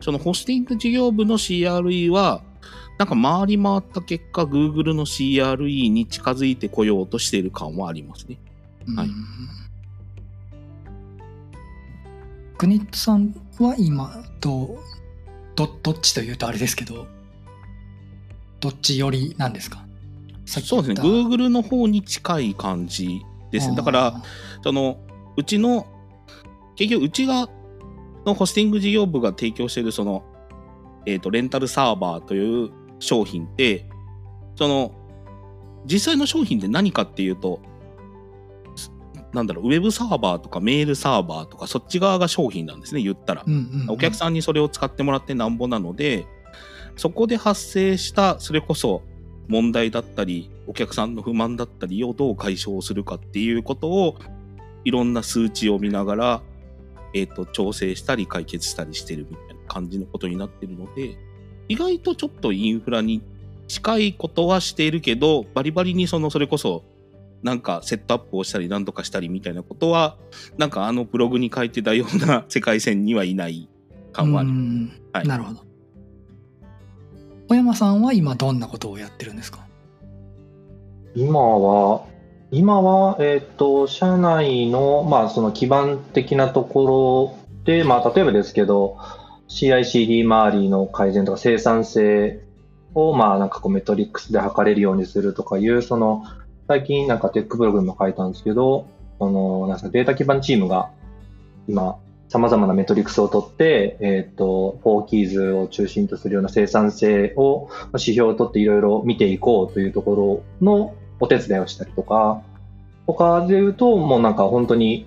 [0.05, 2.43] そのホスティング事業部の CRE は、
[2.99, 8.37] なんか回り回った結果、Google の CRE に近づいてこようとしている感はありますね。
[8.95, 9.15] はいうん
[12.57, 14.79] 国津さんは今どう
[15.57, 17.09] どどっちというとあれですけど
[18.61, 19.85] どっち寄りなんですか？
[20.47, 21.09] そうですね。
[21.09, 23.77] Google の方に近い感じですね。
[23.77, 24.23] だから、
[24.63, 24.99] その、
[25.37, 25.87] うちの、
[26.77, 27.49] 結局うちが
[28.27, 30.25] のホスティング事業部が提供しているその、
[31.07, 33.87] えっ、と、レンタルサーバーという商品って、
[34.57, 34.93] その、
[35.87, 37.61] 実際の商品って何かっていうと、
[38.75, 38.91] す
[39.33, 43.45] なんだろう、ウェブサーバーとかメールサーバーとか、そっち側が商品なんですね、言ったら。
[43.89, 46.27] お客さんにそれを使ってもらってなんぼなので、
[46.97, 49.03] そこで発生した、それこそ
[49.49, 54.17] 問題だったり、お客さんの不満だったりをどう解消するかっていうことを、
[54.85, 56.43] いろんな数値を見ながら、
[57.15, 61.17] えっ、と、調整したり解決したりしてるみたいな感じのことになってるので、
[61.69, 63.23] 意外とちょっとインフラに
[63.69, 66.85] 近いことはしているけど、バリバリにその、それこそ、
[67.43, 70.17] なんかセットアップをしたりなんとかしたりみたいなことは、
[70.59, 73.69] なんかあのブログに書いてたような世界線にはいない
[74.13, 74.49] 感はある。
[74.49, 75.61] うんはいなるほど。
[77.49, 79.67] 小山さんは今どんなことをやってるんですか？
[81.15, 82.07] 今は、
[82.57, 88.97] 今は、えっ、と、社内の、まあ、その基盤的なところで、まあ、例えばですけど、
[89.49, 92.45] CICD 周りの改善とか生産性
[92.95, 96.23] を、まあ、なんかこう、メトリックスで測れるようにするとかいう、その、
[96.69, 98.87] 最近なんかテックブログにも書いたんですけど、
[99.19, 100.91] その、なんか、データ基盤チームが、
[101.67, 101.97] 今、
[102.29, 112.43] 様々なメトリックスを取って、えっ、と、4キーズを中心とするような生産性を、指標を取っていろいろ見ていこうというところのお手伝いをしたりとか、
[113.07, 115.07] 他で言うと、もうなんか本当に、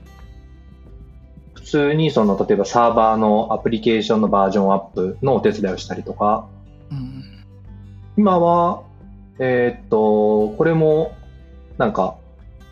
[1.53, 6.47] 普通にその、例えばサーバーのアプリケーションのバージョンアップのお手伝いをしたりとか、
[6.91, 7.23] うん
[8.17, 8.81] 今は、
[9.37, 11.15] えーっと、これも、
[11.77, 12.17] なんか、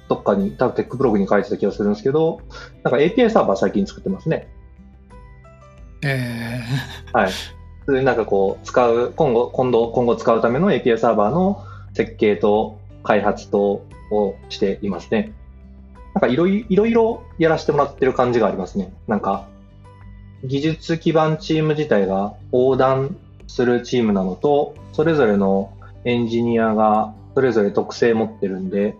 [0.09, 2.41] どっかに、多分テックブログに書いてた気がするんですけど、
[2.83, 4.47] なんか API サーバー最近作ってますね。
[6.03, 6.61] え
[7.13, 8.03] はい。
[8.03, 15.31] なんかこう、使う、今後、今度、今後使うための API サーバーの設計と開発とをしていますね。
[16.13, 18.93] なんかいろいいろやらせてもらってる感じがありますね。
[19.07, 19.47] なんか、
[20.43, 25.71] 技術基盤チーム自体が横断するチームなのと、それぞれの
[26.03, 28.95] エンジニアがそれぞれ特性持ってるんで、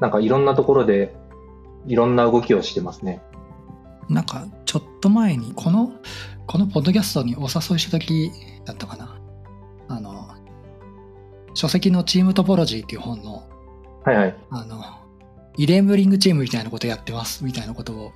[0.00, 1.14] なんかいろんなところで
[1.86, 3.22] いろんな動きをしてますね。
[4.08, 5.92] なんかちょっと前にこの
[6.46, 8.30] このポッドキャストにお誘いした時
[8.64, 9.09] だったかな
[11.54, 13.46] 書籍のチームトポロジーっていう本の
[14.04, 14.36] はいはい。
[14.50, 14.82] あの
[15.56, 18.12] イレンブリングチームみたいなことやってますみたいなことを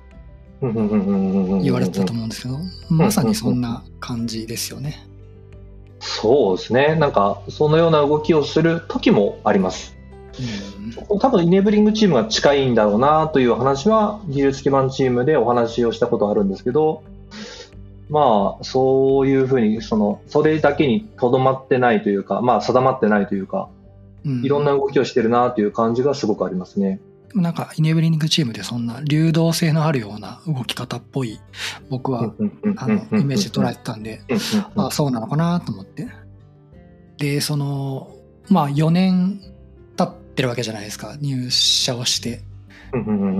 [0.61, 2.57] 言言われてたと思うんですけど、
[2.89, 5.05] まさにそんな感じですよね。
[5.99, 6.95] そうですね。
[6.95, 9.95] なんか、そのような動きをする時もあります。
[10.39, 17.03] うん多分、イネブリングチームが近いんだろうなという話は、技術基盤チームでお話をしたことあるんですけど、
[18.09, 23.69] まあ、そういうふうに、その、それだけにとどまってないというか、まあ、定まってないというか、
[24.25, 24.45] うん。
[24.45, 26.99] いろんな動きをしてるなという感じがすごくありますね。
[27.33, 31.37] なんかイネブリングチームでそんな流動性のあるような動き方っぽい
[31.89, 32.33] 僕は
[32.77, 34.21] あのイメージ捉えてたんで
[34.77, 36.07] あそうなのかなと思って。
[37.17, 38.15] でその
[38.49, 39.41] まあ4年
[39.97, 42.41] 経ってるわけじゃないですか入社をして。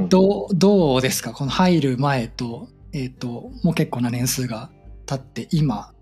[0.09, 1.31] どうどうですか？
[1.31, 4.69] この入る前とえっ、ともう結構な年数が
[5.05, 5.93] 経って今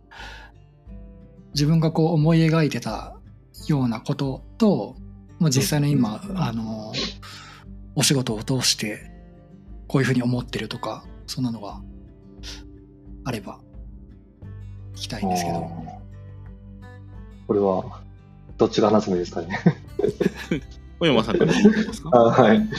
[1.55, 3.15] 自分がこう思い描いてた
[3.67, 4.95] ようなことと
[5.39, 6.93] もう実際の今あの
[7.95, 9.11] お仕事を通して
[9.87, 11.81] こういうふうに思ってるとかそんなのが
[13.25, 13.59] あれば
[14.93, 15.67] 聞きたいんですけど
[17.47, 18.01] これは、
[18.57, 19.59] どっちが話すのですかね？
[20.99, 22.09] 小山さんからすか？
[22.13, 22.69] あはい。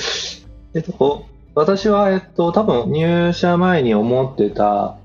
[0.72, 4.96] えっと、私は、えっと、多分入社前に思ってた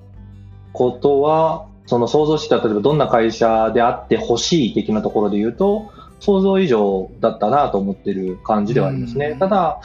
[0.73, 9.27] ことは、その想像してた、例えばどんな会社であってほしい的なところで言うと、想像以上だったなと思ってる感じではありますね。
[9.27, 9.79] うんただ、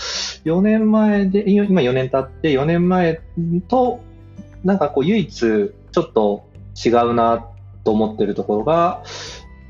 [0.44, 3.20] 4年前で、今4年経って、4年前
[3.68, 4.00] と、
[4.64, 6.44] なんかこう唯一ちょっと
[6.84, 7.46] 違うな
[7.84, 9.02] と思ってるところが、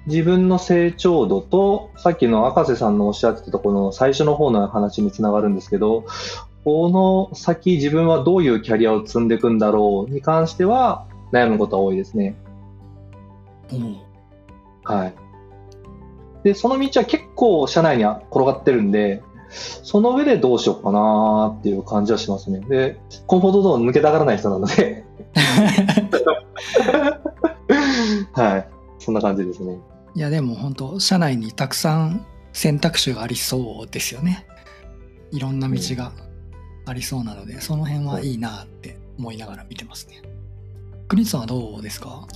[0.06, 6.04] 自分の成長度と、さっきの赤瀬さんのおっしゃってたところの最初の方の話につながるんですけど、
[6.64, 12.36] この先自分はどういうキャリアを積んでいくんだろうに関しては悩むことは多いですね。
[13.72, 13.80] おう
[14.84, 15.14] はい。
[16.42, 22.60] で、その道は結構社内には転がってるんで、その上でどうしようかなっていう感じはしますね。
[22.60, 25.04] で、コンフォートゾーン抜けたがらない人なので、
[28.32, 28.68] はい。
[28.98, 29.78] そんな感じですね。
[30.16, 34.46] いやでも本当社内にたくさん選択肢がありそうですよね
[35.32, 36.12] いろんな道が
[36.86, 40.22] ありそうなので、その辺はいいなって思いながら見てますね
[41.08, 42.26] 国津さんはどうですか？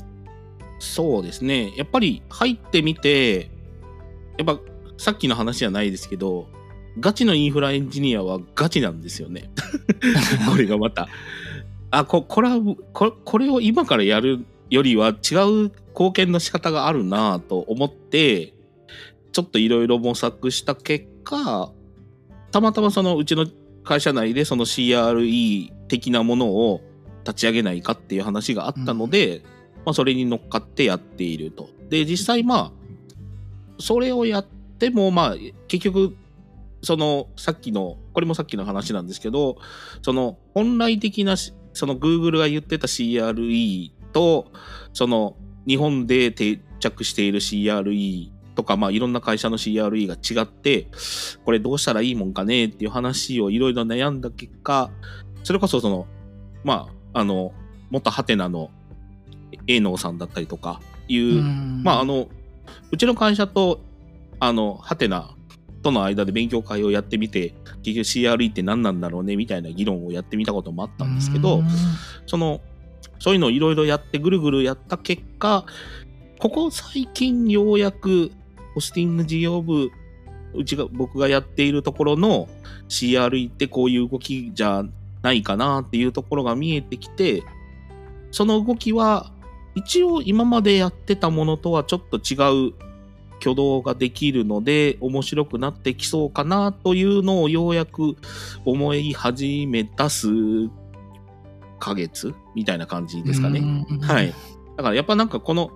[0.79, 1.73] そうですね。
[1.77, 3.51] やっぱり入ってみて、
[4.39, 4.61] やっぱ
[4.97, 6.49] さっきの話じゃないですけど、
[7.01, 9.51] ガチのインフラエンジニアはガチなんですよね。
[10.51, 11.09] これがまた。
[11.91, 12.59] あここれは
[12.93, 18.53] ここれを今からやるよりは違う貢献の仕方があるなと思って
[19.33, 21.73] ちょっといろいろ模索した結果
[22.51, 23.47] たまたまそのうちの
[23.89, 26.83] 会社内でその CRE 的なものを
[27.25, 29.41] 立ち上げないかっていう話があったので、
[29.87, 31.71] まあ、それに乗っかってやっていると。
[31.89, 32.73] で実際まあ
[33.79, 35.37] それをやってもまあ
[35.69, 36.15] 結局
[36.83, 39.57] そのさっきのこれもさっきの話なんですけど
[40.03, 44.53] その本来的なしその Google が言ってた CRE と
[44.93, 45.35] その
[45.67, 50.89] 日本で定着している CRE とか、まあ、いろんな会社の CRE が違って、
[51.45, 54.91] これどうしたらいいもんかねっていう話をいろいろ悩んだ結果、
[55.45, 56.09] それこそその、
[56.65, 57.53] まあ、あの、
[57.91, 58.73] 元ハテナの
[59.69, 61.83] 営農さんだったりとかいう、うん。
[61.85, 62.27] まあ、あの、
[62.91, 63.79] うちの会社と、
[64.41, 65.37] あの、ハテナ
[65.85, 71.69] との間で勉強会をやってみて、結局 CRE って何なんだろうねみたいな議論をやってみたこともあったんですけど、うん。
[72.27, 72.61] その、
[73.21, 75.65] そういうのをいろいろやってぐるぐるやった結果、
[76.41, 78.33] ここ最近ようやく
[78.79, 79.91] ホスティング事業部、
[80.55, 82.49] うちが、僕がやっているところの
[82.89, 84.85] CRE ってこういう動きじゃ
[85.21, 87.43] ないかなっていうところが見えてきて、
[88.31, 89.33] その動きは
[89.75, 92.75] 一応今までやってたものとはちょっと違う
[93.41, 98.17] 挙動ができるので面白くなってきそうかなというのをようやく
[98.65, 100.29] 思い始めた数
[101.81, 103.59] ヶ月みたいな感じですかね。
[103.91, 104.33] うんはい。
[104.77, 105.73] だからやっぱなんかこの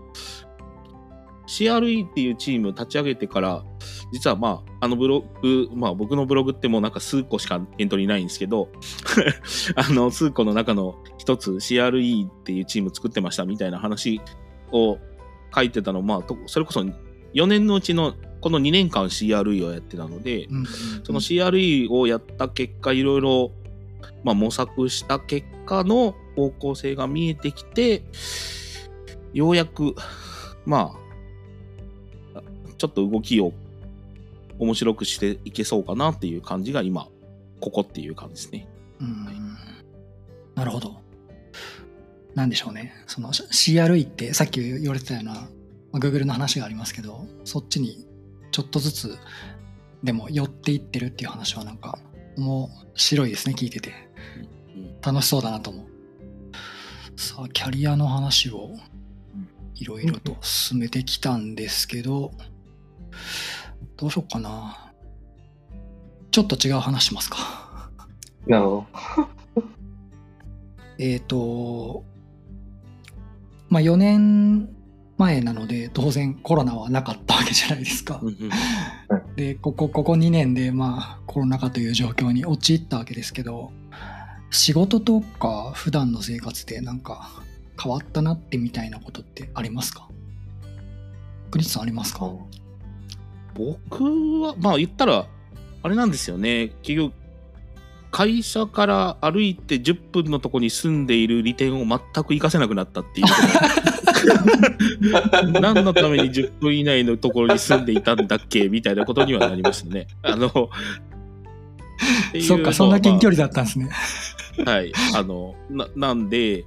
[1.53, 3.63] CRE っていうチーム立ち上げてから、
[4.11, 8.71] 実はまあ、あのブログ、まあ僕のブログってもうなんか数個しかエントリーないんですけど、
[9.77, 14.21] あの数個の中の一つ CRE っていうチーム作ってましたみたいな話
[14.73, 14.99] を
[15.55, 16.81] 書いてたの、まあ、とそれこそ
[17.35, 20.67] 4年のうちのこの2年間 CRE をやってたので、うん。
[21.05, 23.53] その CRE をやった結果、いろいろ、
[24.25, 28.03] まあ、模索した結果の方向性が見えてきて、
[29.33, 29.95] ようやく、
[30.67, 31.02] まあ、
[32.83, 33.53] ちょっと動きを
[34.59, 37.07] 面白くしていけそうかなっていう感じが今、
[37.61, 38.67] ここっていう感じですね。
[39.01, 39.57] うん
[40.57, 41.01] なるほど。
[42.35, 42.93] なんでしょうね。
[43.07, 45.41] その CRE ってさっき言われてたような、ま
[45.93, 48.05] あ Google の話がありますけど、そっちに
[48.51, 49.19] ちょっとずつ
[50.03, 52.01] でも寄っていってるっていう話はなんか
[52.37, 53.93] 面白いですね、聞いてて。
[54.75, 55.87] うん楽しそうだなと思う。
[57.21, 58.73] さあ、キャリアの話を
[59.77, 62.33] いろいろと進めてきたんですけど、
[63.97, 64.93] どうしようかな。
[66.31, 67.91] ちょっと違う話しますか。
[68.47, 68.87] なるほ
[70.99, 72.05] えっ、と、
[73.69, 74.69] まあ4年
[75.19, 78.21] 前なので当然コロナはなかったわけじゃないですか。
[79.37, 83.73] で、ここ、ここ2年でまあコロナ禍という状況に陥ったわけですけど、
[84.51, 87.31] 仕事とか普段の生活でなんか
[87.83, 90.09] 変わったなってみたいなことってありますか？
[91.51, 92.21] クリスさんありますか？
[92.21, 92.47] ど。
[93.55, 94.05] 僕
[94.43, 95.27] は、まあ言ったら、
[95.83, 96.73] あれなんですよね。
[96.83, 97.15] 結局、
[98.11, 103.27] 会社から歩いて10分のとこに住んでいる利点を全く活かせなくなったっていう。
[105.61, 110.07] 何のために10分以内のところに住んでいたんだっけみたいなことにはなりましたね。
[110.23, 110.71] あの、
[112.41, 113.89] そっか、そんな近距離だったんですね。
[114.65, 114.93] はい。
[115.15, 116.65] あの、な、なんで、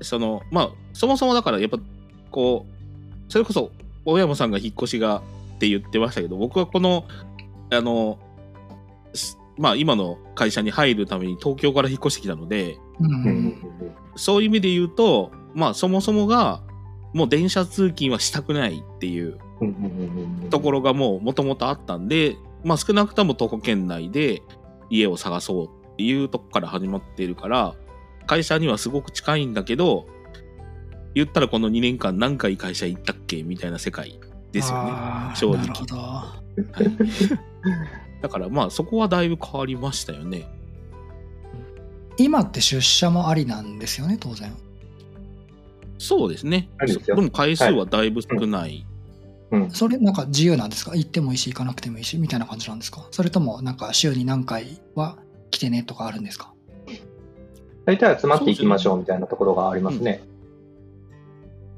[0.00, 1.78] その、まあ、そもそもだから、やっぱ、
[2.30, 3.70] こう、それこそ、
[4.04, 5.22] 大山さんが引っ越しが
[5.54, 7.04] って言ってましたけど、僕はこの、
[7.70, 8.18] あの、
[9.14, 12.78] すまあ、今の会社に入るために東京から引っ越してきたので。
[14.16, 16.62] そういう意味で言うと、まあ、そもそもが、
[17.14, 19.38] もう電車通勤はしたくないっていう
[20.50, 24.42] ところがもう元々あったんで、まあ少なくとも徒歩圏内で
[24.90, 27.76] 家を探そうっていうとこから始まっているから、
[28.26, 30.06] 会社にはすごく近いんだけど、
[31.14, 34.18] 言ったらこの2年間何回会社行ったっけみたいな世界
[34.54, 34.90] ですよね。
[35.34, 35.96] 正直なるほど。
[38.22, 40.48] だからまあそこはだいぶ変わりましたよね。
[42.16, 44.54] 今って出社もありなんですよね、当然。
[45.98, 46.68] そうですね。
[46.80, 48.86] ですよでも回数はだいぶ少ない。
[49.50, 50.96] うんそれなんか自由なんですか？
[50.96, 53.06] 行ってもいいし行かなくてもいいしみたいな感じなんですか？
[53.10, 55.16] それともなんか週に何回は
[55.50, 56.52] 来てねとかあるんですか？
[57.84, 60.22] 大体集まっていきましょうみたいなところがありますね。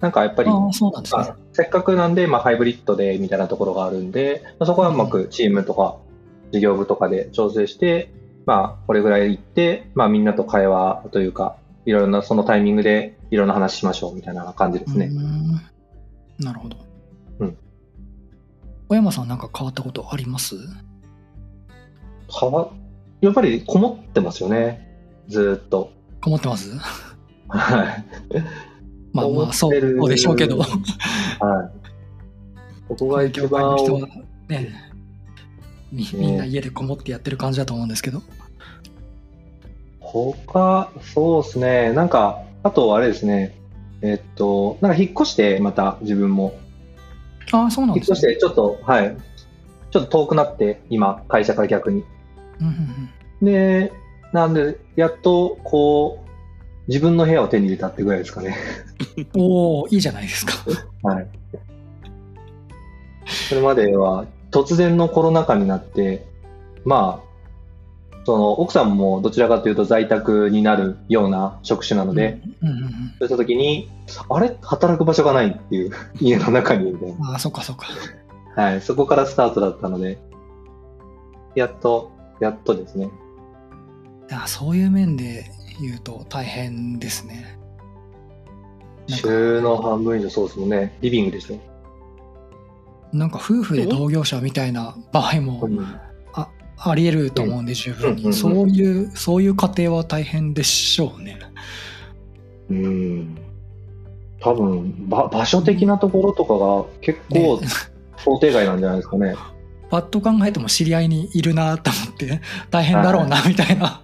[0.01, 0.57] なんかやっぱり、ね。
[1.12, 5.97] あせっかくなんで、まあ、ハイブリッドでみたいなところがあるんで、まあ、そこはうまくチームとか
[6.53, 8.12] 事業部とかで調整して、
[8.44, 15.11] まあ、これぐらい行って、まあ、みんなと会話というか、いろいろなそのタイミングでいろんな話しましょうみたいな感じですね
[16.38, 16.76] なるほど。
[17.38, 17.57] うん。
[18.88, 20.57] 小山さんなんか変わったことあります？
[22.28, 22.70] 変わ
[23.20, 24.86] やっぱりこもってますよね。
[25.28, 25.90] ずーっと。
[26.20, 26.70] こもってます？
[27.49, 28.05] はい。
[29.17, 30.59] まあまあ、そうでしょうけど。
[30.59, 30.69] はい。
[32.89, 34.09] ここが一業界の番人は
[34.49, 34.93] ね、
[35.93, 38.23] みみんな家でこもってやってる感じだと思うんですけど。
[40.01, 41.93] 他、そうですね。
[41.93, 43.57] なんか、あとあれですね。
[44.03, 46.55] えっと、なんか引っ越して、また自分も。
[47.53, 48.19] ああ、そうなんですね。
[48.19, 49.17] 引っ越して、ちょっと、はい。
[49.91, 52.05] ちょっと遠くなって、今、会社から逆に。
[52.61, 53.11] うんうんうん
[53.43, 53.93] で、
[54.33, 56.26] なんで、やっと、こう、
[56.89, 58.57] 自分の部屋を手に入れたってぐらいですかね。
[59.34, 60.53] おおいいじゃないですか。
[61.03, 61.28] はい。
[63.49, 66.24] それまでは、突然のコロナ禍になって、
[66.84, 67.26] まあ、
[68.24, 73.91] その、奥さんもどちらかというと在宅になるような職種なので、うんうんうんそういった時に、
[74.28, 74.57] あれ？
[74.62, 77.30] 働く場所がないっていう、 家の中にみたいな。
[77.30, 77.87] ああ、そっかそっか。
[78.55, 78.80] はい。
[78.80, 80.18] そこからスタートだったので、
[81.55, 82.11] やっと、
[82.41, 83.11] やっとですね。
[84.28, 85.51] いやそういう面で
[85.81, 87.59] 言うと大変ですね。
[89.09, 90.97] 週の半分以上そうですもんね。
[91.01, 91.59] リビングでしょ。
[93.12, 96.01] なんか夫婦で同業者みたいな場合もうん
[96.79, 98.33] あり得ると思うんで十分に。
[98.33, 101.39] そういう、そういう家庭は大変でしょうね。
[102.70, 103.39] うん。
[104.41, 107.68] 多分、ば、場所的なところとかが結構ね
[108.18, 109.35] 想定外なんじゃないですかね。
[109.89, 113.87] パッと考えても知り合いにいるなと思って大変だろうなみたいな。
[113.87, 114.03] は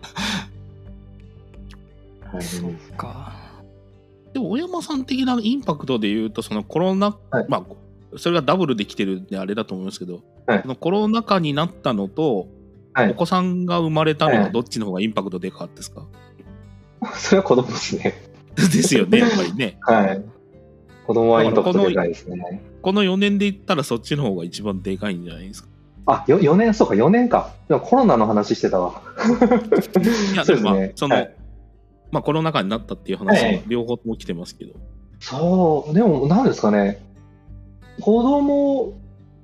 [2.39, 2.97] い。
[2.97, 3.35] か。
[4.33, 12.49] でも、小山さん的なインパクトで言うと、そのコロナ、はいまあ、それがダブルできてるんであれだと思いますけど、はいそのコロナ禍になったのと、
[12.95, 16.07] はいお子さんが生まれたのははいどっちの方がインパクトでかかったですか、
[17.17, 18.15] それは子供ですね。
[18.55, 19.79] ですよね、やっぱりね。
[19.81, 20.23] はい。
[21.07, 22.63] 子供はインパクトでかいですね。
[22.83, 25.69] この4年で言ったらそっちの方が一番でかいんじゃないですか？
[26.05, 27.55] あ、よ4年、そうか、4年か。
[27.69, 29.03] でもコロナの話してたわ。
[30.35, 31.35] いや、そうですねその、はい
[32.13, 34.75] まあコロナ禍になったっていう話はいは両方とも来てますけど。
[35.19, 37.01] そう、でも、なんですかね。
[38.01, 38.93] 子供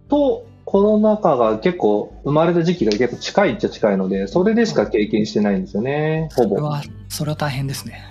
[0.08, 6.60] とコロナ禍が結構、生まれた時期が結構近いっちゃ近いので、それでしか経験してないんですよね、ほぼそれ。
[6.62, 8.02] は、それは大変ですね。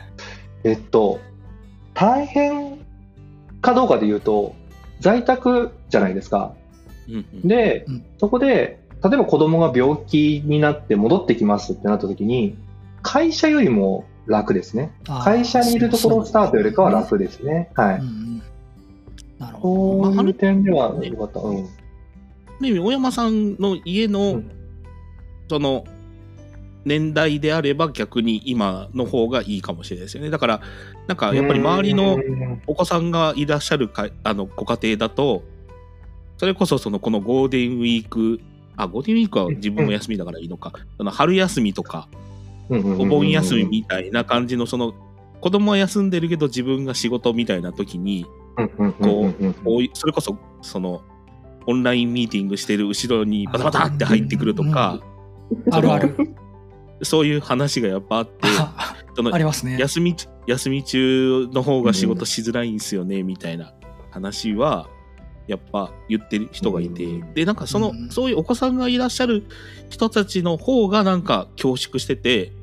[0.64, 1.20] えっと、
[1.94, 2.80] 大変
[3.62, 4.56] かどうかで言うと、
[5.00, 6.54] 在宅じゃないですか。
[7.08, 12.58] うんうんで、うんそこで、例えば子供が病気になって戻ってきますってなった時に、
[13.04, 14.92] 会社よりも楽ですね。
[15.24, 17.72] 会社にいるところスタートよりかは楽ですね。
[17.76, 18.02] はい。
[19.40, 20.14] なるほど。
[20.14, 21.40] こういう点ではよかった。
[21.40, 21.66] うん。
[22.60, 24.52] ね大山さんの家の、うん
[25.50, 25.86] その
[26.86, 30.62] 年代であれば逆に今の方がいいかもしれないですよねだから
[31.08, 35.44] なんかやっぱり周りのうんお子さんがいらっしゃるかあのご家庭だと
[36.38, 38.40] それこそそのこのゴールデンウィーク
[38.78, 42.08] あゴールデンウィークは自分も休みだからいいのか、その春休みとか
[42.70, 44.94] お盆休みみたいな感じのその
[45.42, 48.26] 子供は休んでるけど自分が仕事みたいな時に
[49.02, 49.34] こ
[49.78, 51.02] ういそれこそその
[51.68, 55.02] オンラインミーティングしてる後ろにバタバタって入ってくるとか、
[55.70, 56.16] あるある。
[57.04, 59.78] そういう話がやっぱあってあそのありますね。
[59.78, 60.16] 休み
[60.48, 63.74] 休み中の方が仕事しづらいんですよね、みたいな
[64.12, 64.88] 話は
[65.48, 68.10] やっぱ言ってる人がいて、うんでなんかその、うん。
[68.10, 69.46] そういうお子さんがいらっしゃる
[69.90, 72.54] 人たちの方がなんか恐縮してて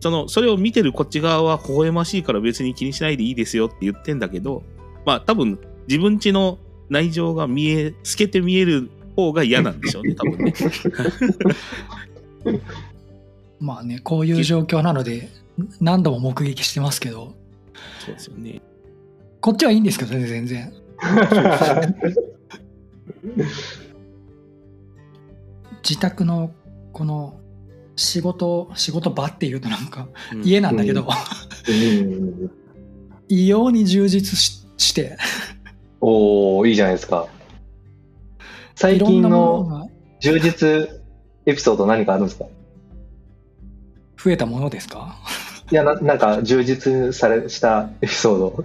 [0.00, 4.62] そのそれを見てるこっち側は微笑ましいから別に気にしないでいいですよって言ってんだけど
[5.04, 10.52] まあ多分自分家の内情が見え透けて見える方が嫌なんでしょうね 多分ね。
[13.58, 15.30] まあね、こういう状況なので、
[15.80, 17.34] 何度も目撃してますけど、
[18.04, 18.60] そうですよね。
[19.40, 20.72] こっちはいいんですけどね、全然。
[25.82, 26.52] 自宅の
[26.92, 27.40] この
[27.96, 30.42] 仕事、仕事場っていうとなんかうん。
[30.44, 31.06] 家なんだけど、
[31.68, 32.50] うん。
[33.28, 35.16] 異様に充実しして、
[36.00, 37.26] おー、いいじゃないですか。
[38.74, 39.90] 最近いろんなもの
[40.20, 40.68] 充実
[41.46, 42.44] エピソード何かあるんですか？
[44.22, 45.16] 増えたものですか？
[45.72, 48.64] いやな、なんか充実されしたエピソード。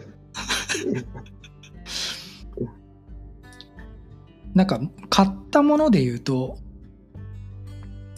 [4.53, 6.57] なんか買ったもので言うと、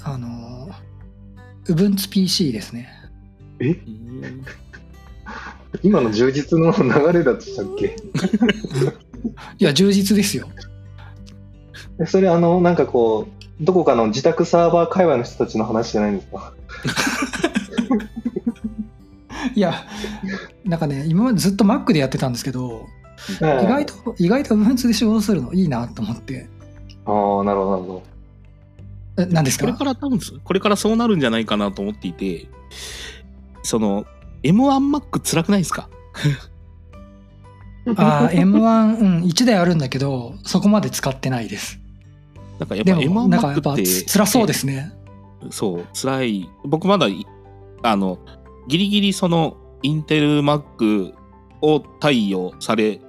[0.04, 0.28] あの、
[1.68, 2.90] UbuntuPC ですね。
[3.60, 3.76] うん
[5.82, 7.96] 今の充実の流れだとしたっけ？
[9.58, 10.48] いや、充実ですよ。
[12.06, 13.28] それあの、なんかこ
[13.62, 16.54] う、どこかの自宅サーバー界隈の人たちの話じゃないんですか？
[19.56, 19.74] いや、
[20.64, 22.86] なんかね、今までずっと Mac でやってたんですけど、
[23.30, 26.48] 意意外と、意外と Ubuntu で仕事するのいいなと思って。
[27.06, 28.04] ああ、なるほど、なるほど。
[29.18, 29.66] え何ですか？
[29.66, 32.48] これから多分これからそうなるんじゃないかなと思っていて
[33.64, 34.06] その
[34.44, 35.90] M1Mac 辛くないですか？
[37.98, 41.80] あー M1、うん、1台あるんだけど、そこまで使ってないです。
[42.60, 44.94] なんかやっぱでも、なんかやっ M1Mac ぱってつ辛そうですね。
[45.50, 47.26] そう辛い僕まだい
[47.82, 48.20] あの
[48.70, 51.14] ギリギリそのインテル Mac
[51.62, 53.02] を対応され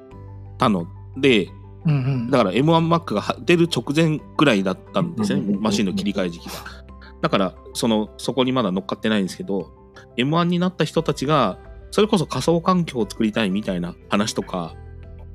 [0.59, 1.49] たので
[1.87, 2.31] うんうん。
[2.31, 6.53] だから M1Mac が出る直前ぐらいだったんですよねマシンの切り替え時期が
[7.21, 9.73] だからそのそこにまだ乗っかってないんですけど
[10.17, 11.59] M1 になった人たちが
[11.91, 14.75] それこそ仮想環境を作りたいみたいな話とか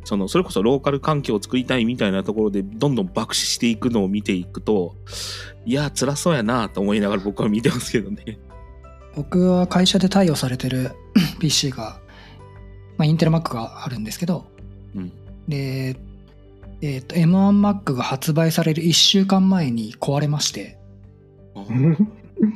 [0.03, 4.95] そのそれこそローカル環境を作りたいみたいなところでどんどん爆死していくのを見ていくと
[5.65, 8.39] いや辛そうやなと思いながら僕は見てますけどね。
[9.15, 10.91] 僕は会社で対応されてる
[11.39, 11.99] PC が、
[12.97, 14.45] まあ、インテル Mac があるんですけど、
[14.95, 15.11] うん
[15.47, 15.97] で、
[16.81, 20.77] えっ、と、M1Mac が発売される1週間前に壊れまして、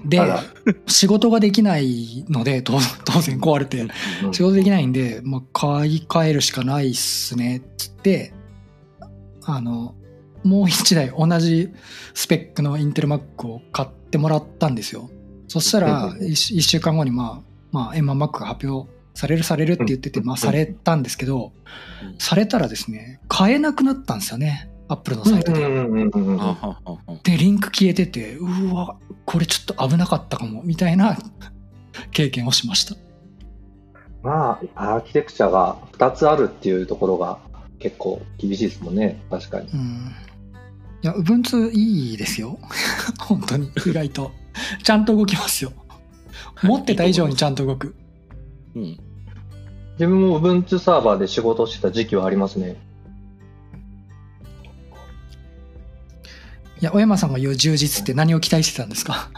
[0.06, 0.22] で
[0.88, 3.82] 仕事ができないので、当 当然壊れて、
[4.24, 4.34] うん。
[4.34, 8.34] 仕事できないんで、まあ、買い替えるしかないっすね、つって、
[9.44, 9.96] あの、
[10.44, 11.70] もう一台同じ
[12.14, 15.10] スペックのインテル Mac を買ってもらったんですよ。
[15.48, 16.26] そしたら、うん。
[16.26, 21.64] 一週間後にまあ、まあ、M1Mac が発表されるされるって言ってて、うんまあ、されたんですけど、うん
[22.20, 24.70] されたらですね、買えなくなったんですよね。
[24.90, 25.62] アップルのサイトで。
[27.24, 31.18] で、リンク消えてて、うわ、これちょっと危なかったかも、みたいな
[32.12, 32.96] 経験をしました。
[34.22, 37.40] まあ、アーキテクチャが2つあるっていうところが
[37.80, 39.70] 結構厳しいですもんね、確かに。
[39.70, 40.12] うん。
[41.02, 42.60] いや、Ubuntu いいですよ。
[43.20, 44.32] 本当に、意外と。
[44.84, 45.72] ちゃんと動きますよ。
[46.62, 47.96] 持ってた以上にちゃんと動く。
[48.76, 48.98] うん
[50.00, 52.78] 自分も Ubuntu サーバーで仕事してた時期はありますね。
[56.82, 59.30] いや、小山さんが言う充実って何を期待してたんですか？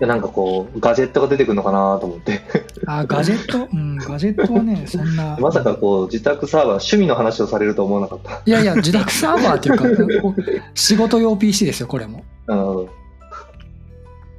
[0.00, 2.40] いや、なんかこう、ガジェットが出てくるのかなと思って。
[2.86, 3.68] あ、ガジェット？
[3.70, 5.36] うん、ガジェットはね、そんな。
[5.42, 8.40] まさかこう、自宅サーバー、趣味の話をされると思わなかった。
[8.46, 12.24] いやいや、自宅サーバーっていうか、 仕事用 PC ですよ、これも。
[12.46, 12.88] なるほど。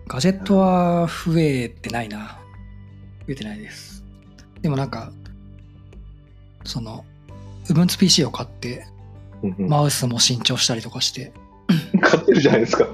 [0.07, 2.39] ガジェットは増えてないな。
[3.27, 3.88] 増えてないです。
[4.61, 5.11] でもなんか、
[6.63, 7.05] その、
[7.65, 8.85] Ubuntu PC を買って、
[9.41, 11.31] うんうんマウスも新調したりとかして、
[12.01, 12.87] 買ってるじゃないですか。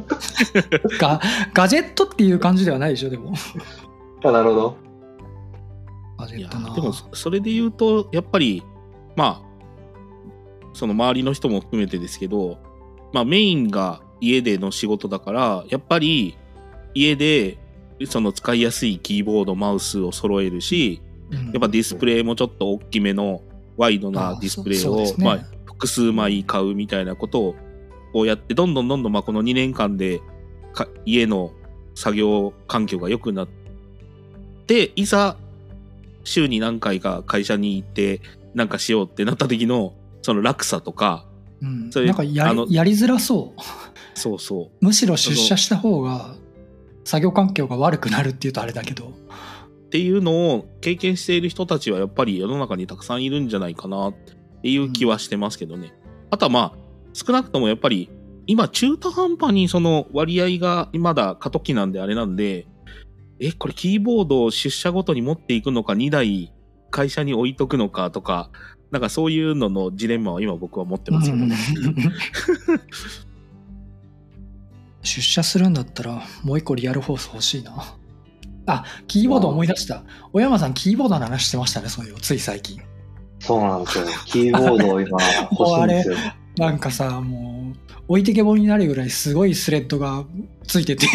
[0.99, 1.19] ガ
[1.53, 3.33] ガジェットっていう感じではないでしょ、でも。
[4.23, 4.85] あ、なるほど。
[6.17, 6.73] ガジェットな。
[6.73, 8.63] でもそれで言うとやっぱり
[9.15, 9.45] まあ
[10.73, 12.57] その周りの人も含めてですけど、
[13.13, 16.37] まあ、メインが家での仕事だからやっぱり
[16.93, 17.57] 家で
[18.07, 23.41] その使いやすいキーボードマウスを揃えるしうんやっぱディスプレイもちょっと大きめの
[23.77, 27.55] ワイドなディスプレイを、まあ、複数枚買うみたいなことを
[28.13, 30.21] をやってどんどんどんどんまあこの2年間で
[30.73, 31.51] か家の
[31.95, 33.47] 作業環境が良くなっ
[34.67, 35.35] ていざ
[36.23, 38.21] 週に何回か会社に行って
[38.53, 41.25] なんかしようってなった時のその落差とか
[41.61, 43.61] うんそれなんかややりづらそう。
[44.17, 46.35] そうそうむしろ出社した方が
[47.03, 49.13] 作業環境が悪くなるっていうとあれだけど。
[49.95, 55.93] っていうのを経験している人たちはやっぱり世の中にたくさんいるんじゃないかなっていう気はしてますけどね。
[56.31, 56.73] あとはまあ
[57.13, 58.09] 少なくともやっぱり
[58.45, 62.67] 今中途半端にその割合がまだ過渡期なんであれなんで
[63.39, 66.53] えこれキーボードを出社ごとに持っていくのか2台
[66.91, 68.49] 会社に置いとくのかとか
[68.91, 71.55] なんかそういうののジレンマを今僕は持ってますけどね。
[75.03, 77.95] 出社するんだったらもう一個リアルフォース欲しいな。
[78.65, 80.03] あ、キーボード思い出した。
[80.33, 82.81] 小山さんキーボードの話してましたね、そういうつい最近。
[83.39, 84.05] そうなんですよ。
[84.25, 85.19] キーボードを今
[85.51, 86.17] 欲しいんですよ。
[86.57, 90.23] なんかさ、もう置いてけぼりになるぐらいすごいスレッドが
[90.67, 91.07] ついてて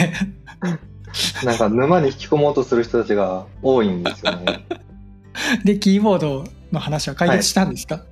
[1.44, 4.66] なんか沼に引き込もうとする人たちが多いんですよね。
[5.64, 8.04] で、キーボードの話は解決したんですか、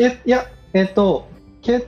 [0.00, 1.28] え、いや、えっと、
[1.62, 1.86] け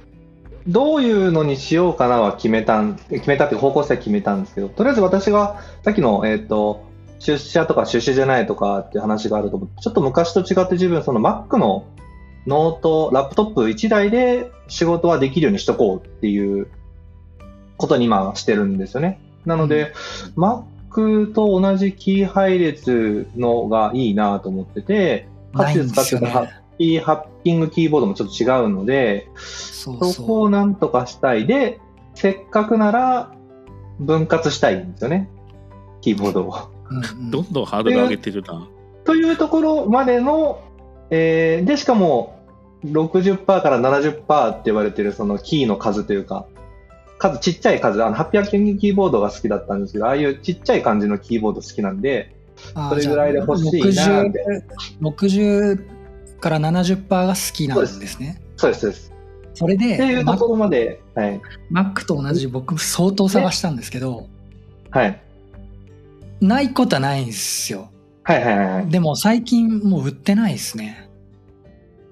[0.66, 6.86] どういうのにしようかなは決めたん、決めたって方向性は決めたんですけど、とりあえず私がさっきの、えっと、
[7.19, 11.87] 出社とか出社じゃないとかっていう話があると思うちょっと昔と違って自分、その Mac の
[12.47, 16.69] ノート、ラップトップ1台で仕事はできるようにしとこうっていう
[17.77, 19.21] ことに今してるんですよね。
[19.45, 19.93] なので、
[20.37, 26.31] Mac と同じキー配列のがいいなと思ってて、かつ使ってた。
[26.30, 31.47] Happy Hacking Keyboard もちょっと違うので、そこをそなんとかしたい。
[31.47, 31.81] で、
[32.14, 33.33] せっかくなら
[33.99, 35.29] 分割したいんですよね。
[36.01, 36.76] キーボードを。
[36.91, 36.95] う。
[36.95, 38.68] うんうんどんどんハードル上げてるな。
[39.05, 40.61] というところまでの、
[41.11, 42.41] えーで、しかも
[42.84, 46.47] 60%から70%って言われてるそのキーの数というか、
[47.18, 52.34] 数、ちっちゃい数、あの、ハッピーハッピングキーボードが好きだったんですけど、ああいうちっちゃい感じのキーボード好きなんで、
[52.91, 54.45] それぐらいで欲しいなじゃあみたい
[55.01, 55.97] 60 60
[56.41, 58.41] から70%が好きなんですね。
[58.57, 59.12] そうです、そうです。
[59.55, 61.41] それっていうところまで、はい。
[61.72, 64.26] Mac と同じ僕相当探したんですけど、
[64.91, 65.20] はい。
[66.41, 67.91] ないことはないんですよ。
[68.22, 68.89] はいはいはいはい。
[68.89, 71.09] でも最近もう売ってないですね。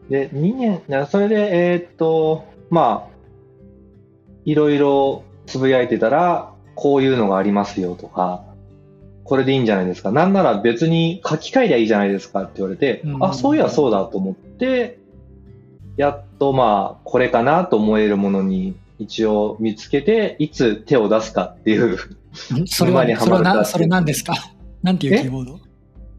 [0.09, 3.14] で、2年、なそれで、えーっと、まあ、
[4.45, 8.45] いろいろつぶやいてたら、こういうのがありますよとか、
[9.25, 10.12] これでいいんじゃないですか。
[10.12, 14.99] なんなら別に書き換えりゃいいじゃないですかって言われて、うんあ、そういやそうだと思って、
[15.97, 21.99] やっとまあ、これかなと思えるものに一応見つけて、いつ手を出すかっていう、ん
[22.66, 24.35] それはそれはな、それ何ですか？
[24.82, 25.22] なんていうえ？
[25.22, 25.61] キーボード？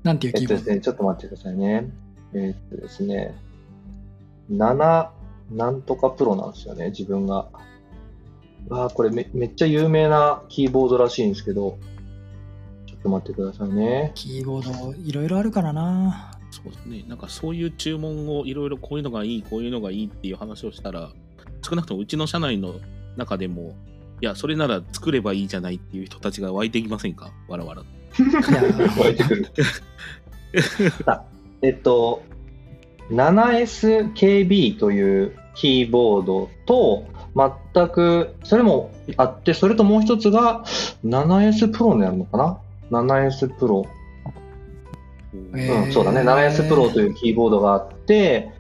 [0.04, 0.58] なんていうキーボード？
[0.58, 1.90] えっとですね、ちょっと待ってくださいね。
[2.34, 3.36] えーっとですね、
[4.52, 5.10] 7
[5.52, 7.48] なんとかプロなんですよね、自分が。
[8.72, 11.78] あこれめめっちゃ有名なキーボードらしいんですけど、
[12.88, 14.12] ちょっと待ってくださいね。
[14.16, 16.32] キーボードいろいろあるからな。
[16.50, 17.04] そうですね。
[17.08, 21.12] なんかそういう注文をいろいろこういうのがいい、こういうのがいいっていう話をしたら、
[21.62, 22.76] 少なくともうちの社内の
[23.18, 23.76] 中でも、
[24.22, 27.32] いや、それなら作ればいいじゃないっていう人たちが湧いてきませんか？
[27.48, 27.84] わらわら。
[28.98, 29.48] 湧いてくる
[31.06, 31.22] あ
[31.62, 32.24] えっと、
[33.10, 37.06] 7SKB というキーボードと、
[37.36, 40.64] 全く、それもあって、それともう一つが
[41.06, 42.58] 7S プロになるのかな
[42.92, 43.86] ?7S プロ。
[45.54, 46.22] えーうん、そうだね。
[46.22, 48.52] 7S プロというキーボードがあって、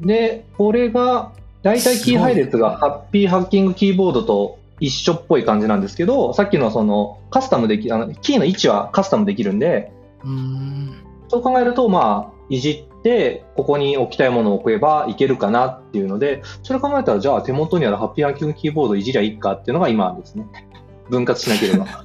[0.00, 1.32] で、これが、
[1.62, 9.92] だいたいキー配列がハッピーハッキングキーボードと一緒っぽい感じなんですけど、さっきのそのカスタムでき、あのキーの位置はカスタムできるんで、
[10.24, 11.04] うーん。
[11.28, 20.46] そう考えると、まあ、いじって、ここに置きたいものを置けばいけるかなっていうので、それ考えたら、じゃあ手元にあるハッピーハッキングキーボードいじりゃいいかっていうのが今ですね。
[21.08, 21.86] 分割しなければ。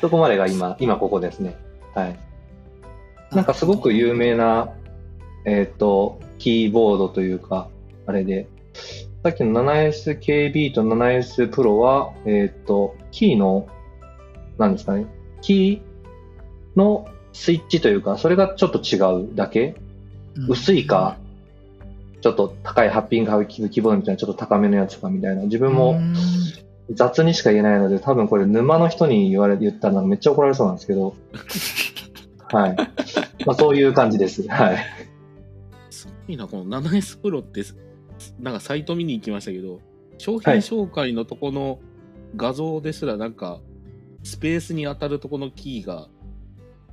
[0.00, 1.56] そこまでが今、今ここですね。
[1.96, 2.16] はい。
[3.32, 4.68] なんかすごく有名な、
[5.44, 7.70] えっ、と、キーボードというか、
[8.06, 8.48] あれで、
[9.22, 13.68] さっきの 7SKB と 7S Pro は、えっ、と、キーの、
[14.58, 15.06] なんですかね、
[15.40, 19.74] キーのスイッチというか、それがちょっと違うだけ、
[20.36, 20.50] うん。
[20.50, 21.16] 薄いか、
[22.20, 26.00] ちょっと高いハッピングハッキングキーボードみたいなちょっと高めのやつかみたいな、自分うも
[26.90, 31.16] 雑にしか言えないので、多分これ沼の人に言われ、言ったらめっちゃ怒られそうなんですけど、
[32.52, 32.76] はい。
[33.44, 34.46] まあそういう感じです。
[34.48, 34.78] はい。
[35.90, 37.62] すごいな、この 7S プロって、
[38.38, 39.80] なんかサイト見に行きましたけど、
[40.18, 41.78] 商品紹介のとこの
[42.36, 43.60] 画像ですら、なんか、
[44.22, 46.08] スペースに当たるとこのキーが、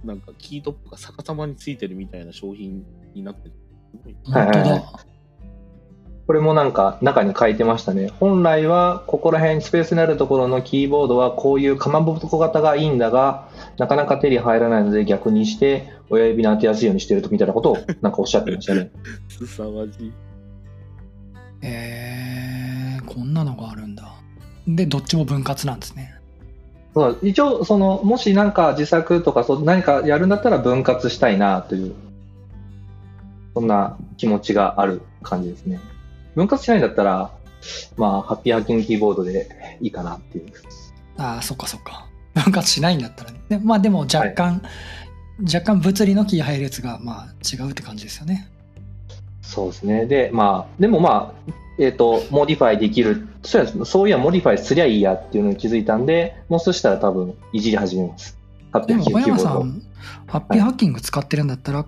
[0.03, 3.53] なんかキートップが逆さまについてるみたいな商品になってる。
[4.31, 4.83] はいはいはい。
[6.25, 8.07] これもなんか中に書いてましたね。
[8.19, 18.91] 本来はここら辺スペースにあるところのキーボードはこういうかまぼこ型がいいんだが、なかなか手に入らないので逆にして親指に当てやすいようにしてるとみたいなことをなんかおっしゃってましたね。
[19.27, 20.11] すさまじい。
[21.63, 24.13] えー、こんなのがあるんだ。
[24.67, 26.13] で、どっちも分割なんですね。
[26.93, 31.95] そう一応その、もしなんか自作とかそう何かやるんだったら分割したいなという、
[33.55, 35.79] そんな気持ちがある感じですね。
[36.35, 37.31] 分割しないんだったら、
[37.97, 40.45] まあ、 Happy Hacking Keyboard でいいかなっていう。
[41.17, 42.07] ああ、そっかそっか。
[42.33, 43.39] 分割しないんだったらね。
[43.49, 44.61] でまあでも若干、
[45.41, 48.49] 若干物理のキー配列がまあ違うって感じですよね。
[49.43, 50.05] そうですね。
[50.07, 53.27] で、まあ、でもまあ、えっ、と、モディファイできる。
[53.43, 58.37] そうや、そういや、モディファイすりゃいいやっていうのに気づいたんで、もうそしたら多分、いじり始めます。
[58.71, 59.05] ハッピでも。
[59.05, 59.81] 小山さん、
[60.27, 61.85] ハッピーハッキング使ってるんだったら、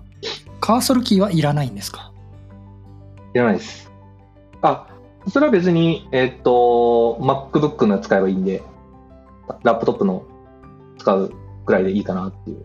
[0.60, 2.12] カーソルキーはいらないんですか？
[3.34, 3.90] いらないです。
[4.62, 4.88] あ、
[5.28, 8.62] それは別に、えっ、と、MacBook の使えばいいんで、
[9.62, 10.24] ラップトップの
[10.98, 11.32] 使う
[11.64, 12.64] くらいでいいかなっていう。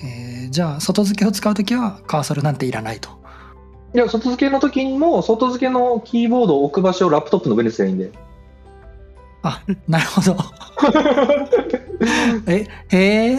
[0.00, 3.10] えーじゃあ、外付けを使うときはカーソルなんていらないと。
[3.94, 8.12] いや、外付けの時にも、外付けのキーボードを置く場所をラップトップの上にすればいいんで。
[9.42, 10.36] あ、なるほど。
[12.50, 13.38] え、へえ。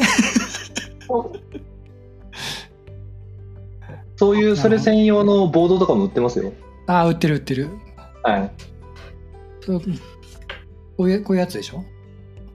[4.16, 6.54] そういう、それ専用のボードとかも売ってますよ。
[6.88, 7.70] あ、売ってる売ってる。
[8.24, 8.52] はい。
[9.62, 11.84] そうこういうこういうやつでしょ？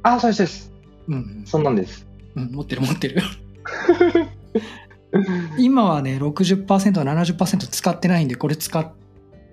[0.05, 0.73] あ、そうですそうです。
[1.09, 2.07] うん、そんなんです。
[2.37, 3.21] うん、持ってる持ってる。
[5.59, 8.93] 今はね、60%、70%使ってないんで、これ使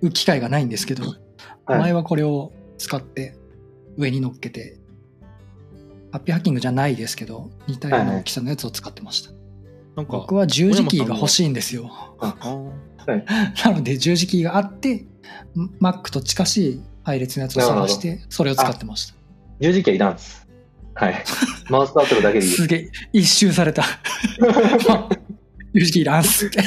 [0.02, 1.18] う機会がないんですけど、はい
[1.68, 3.36] 前はこれを使って
[3.98, 4.80] 上に乗っけて、
[6.14, 9.32] ハッピーハッキングじゃないですけど、似たような大きさのやつを使ってました。
[9.98, 11.92] なんか、僕は十字キーが欲しいんですよ。
[13.66, 15.06] なので十字キーがあって、
[15.82, 19.16] Mac と近しい配列のやつを探して、それを使ってました。
[19.60, 20.48] 十字キーはいらんです。
[20.94, 21.24] はい。
[21.70, 22.62] マウスパドルだけでいいです。
[22.64, 23.84] すげえ、一周された。
[25.78, 26.60] 有識いらんっすって。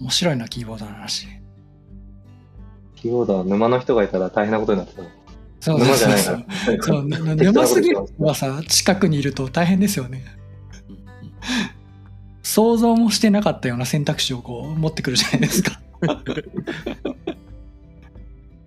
[0.00, 1.26] 面白いな、キーボードの話。
[2.94, 5.02] キーボードは沼の人がいたら大変なことになってた。
[5.60, 6.44] そう沼じゃないそうか
[6.92, 6.92] ら。
[6.98, 7.08] そう。
[7.08, 10.24] ぬ沼すぎる人はさ、近くにいると大変ですよね。
[12.42, 15.80] 想像もしてなかったような選択肢をこう持ってくるじゃないですか。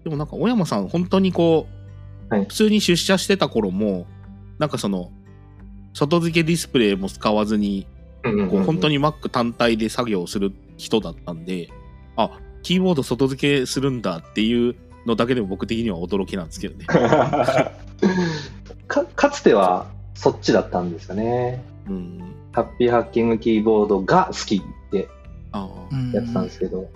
[0.03, 1.67] でもなんか小山さん本当にこ
[2.29, 4.07] う、はい普通に出社してた頃も
[4.57, 5.11] なんかその
[5.93, 7.87] 外付けディスプレイも使わずに
[8.23, 11.69] こう本当に Mac 単体で作業する人だったんで
[12.15, 14.75] あキーボード外付けするんだっていう
[15.05, 16.85] のだけでも僕的には驚きなんですけどね。
[18.87, 21.63] かかつてはそっちだったんですよね。
[21.87, 24.61] うん、ハッピーハッキングキーボードが好きっ
[24.91, 25.09] て
[26.13, 26.89] やってたんですけど、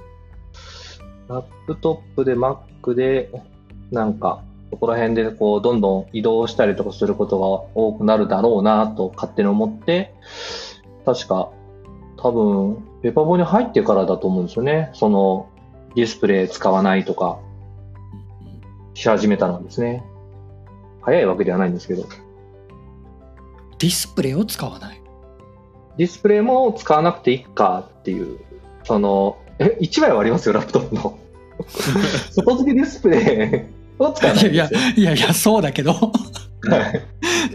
[1.27, 3.31] ラップトップで Mac で
[3.91, 7.45] なんかそこら辺でこうどんどん移動したりとかすることが
[7.75, 10.13] 多くなるだろうなと勝手に思って、
[11.05, 11.51] 確か
[12.17, 14.89] 多分ペパボに入ってからだと思うんですよね。
[14.93, 15.49] その
[15.95, 17.39] ディスプレイ使わないとか
[18.93, 20.03] し始めたのはですね。
[21.01, 22.03] 早いわけではないんですけど。
[23.77, 25.01] ディスプレイを使わない。
[25.97, 28.39] ディスプレイも使わなくていいかっていう、
[28.83, 31.17] その、え、1枚はありますよ、ラップトップの。
[32.31, 34.69] 外付けディスプレイを使わないんいや。
[34.95, 35.93] いやいや、そうだけど。
[35.93, 36.01] は
[36.93, 37.01] い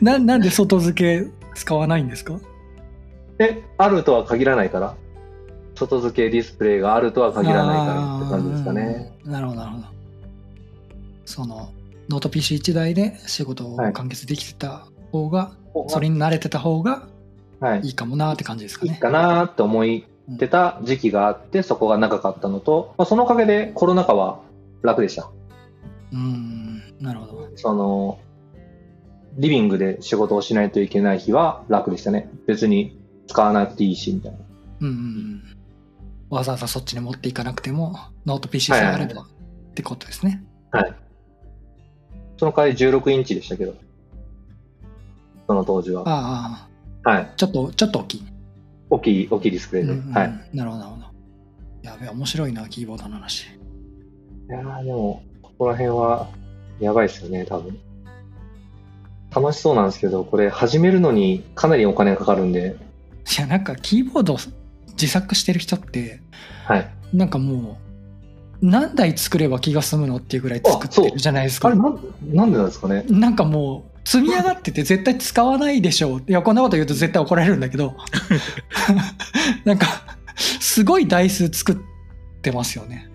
[0.03, 2.39] ななんで外付け使わないんですか？
[3.39, 4.95] え、あるとは限らないから
[5.75, 9.13] 外付けディスプレイがあるとは限らないからって感じですかね。
[9.25, 9.85] なるほど、なるほど。
[11.25, 11.71] その、
[12.09, 15.53] ノート PC1 台で仕事をはい完結できてた方が、
[15.89, 17.09] それに慣れてた方が
[17.61, 17.81] はい。
[17.81, 18.93] いいかもなって感じですかね。
[18.93, 24.41] いいかなって思ってた時期があって、そこが長かったのと、まあ、そのおかげでコロナ禍は
[24.83, 25.31] 楽でした。
[26.13, 27.51] うん、なるほど。
[27.57, 28.19] その、
[29.39, 32.29] リビングで仕事をしないといけない日は楽でしたね。
[32.47, 32.99] 別に
[33.29, 34.39] 使わなくていいし、みたいな。
[34.81, 35.43] うんうんうん。
[36.31, 37.97] わざわざそっちに持っていかなくても、
[38.27, 39.27] ノート PC さえあればっ
[39.75, 40.43] てことですね。
[42.39, 43.75] その代わり16インチでしたけど。
[45.47, 46.03] その当時は。
[46.07, 46.69] あ
[47.05, 47.33] あ、はい。
[47.37, 48.25] ちょっと、ちょっと大きい。
[48.89, 49.93] 大きい、大きいディスプレイで。
[49.93, 50.51] うんうんはい。
[50.55, 51.07] なるほど、なるほど。
[51.83, 53.45] やべえ、面白いな、キーボードの話。
[53.45, 53.49] い
[54.49, 55.23] やーでも、
[55.61, 56.27] ここら辺は、
[56.81, 57.79] やばいですよね、多分。
[59.31, 62.77] 楽しそうなんですけど、これ始めるのにかなりお金がかかるんで、
[63.31, 64.39] いや、なんかキーボード
[64.93, 66.23] 自作してる人って、
[66.65, 66.91] はい。
[67.13, 67.77] なんかも
[68.63, 71.77] う、何台作れば気が済むのっていうぐらい作ってるじゃないですかあれ、。
[71.77, 72.01] なん
[72.33, 73.05] なんでなんですかね？
[73.11, 76.23] なんかもう、積み上がってて絶対使わないでしょう。
[76.27, 77.97] いや、こんなこと言うと絶対怒られるんだけど、
[79.67, 79.87] なんか、
[80.37, 81.77] すごい台数作っ
[82.41, 83.11] てますよね。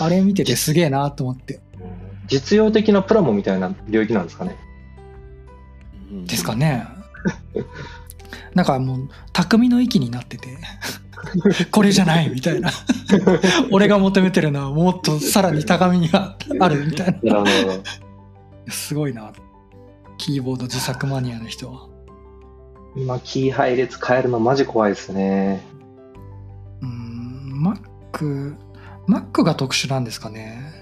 [0.00, 1.60] あれ見ててすげえなと思って。
[2.26, 4.56] 実用的なプラモみたいな領域なんですかね？
[6.10, 6.86] うんですかね。
[8.54, 10.48] なんかもう、匠の域になってて、
[11.70, 12.70] これじゃないみたいな。
[13.70, 17.44] 俺が求めてるのはもっとさらに高みにがあるみたいな。
[18.68, 19.32] すごいな。
[20.18, 21.88] キーボード自作マニアの人は。
[22.96, 25.60] 今、キー配列変えるのマジ怖いですね。
[26.80, 27.76] うーん、
[28.12, 28.56] Mac、
[29.06, 30.75] Mac が特殊なんですかね。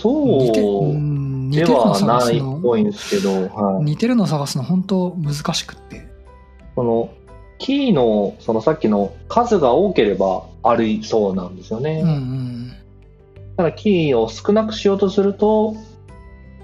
[0.00, 3.84] そうでてるのはないっ探すのぽいんですけど、はい。
[3.84, 6.08] 似てるの探すの本当難しくって。
[6.74, 7.10] その、
[7.58, 12.00] キーの、そのさっきの数が多ければありそうなんですよね。
[12.02, 12.72] うんうん。
[13.56, 15.74] ただキーを少なくしようとすると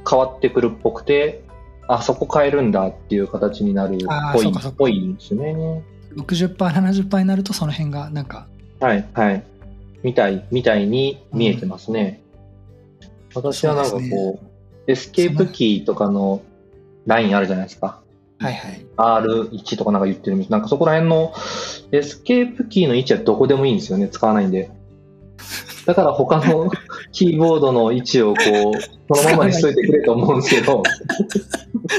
[0.09, 1.43] 変わってくるっぽくて、
[1.89, 5.83] あ、そこ変えるんだっていう形になるっぽいあーそうかそうかぽいんですね。
[6.17, 8.47] 60%、70%になるとその辺がなんか、
[8.81, 9.45] はい、はい。
[10.03, 12.23] みたい、みたいに見えてますね。
[13.37, 14.57] 私はなんかこう、そうです
[14.89, 16.43] エスケープキーとかの
[17.07, 18.01] ラインあるじゃないですか。
[18.39, 18.87] はいはい。
[18.97, 20.53] R1 とかなんか言ってるんです。
[20.53, 21.33] なんかそこら辺の
[21.93, 24.09] エスケープキーの位置はどこでもいいんですよね。
[24.09, 24.71] 使わないんで。
[25.87, 26.71] だから他の
[27.13, 28.41] キーボードの位置をこ
[29.11, 30.83] う、そのままにしといてくれと思うんですけど、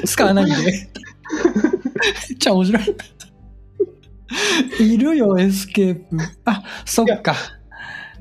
[0.06, 0.56] 使わないんで。
[0.56, 0.72] め
[2.36, 2.84] っちゃ面白い。
[4.80, 6.18] いるよ、エスケープ。
[6.46, 7.34] あ、そっか。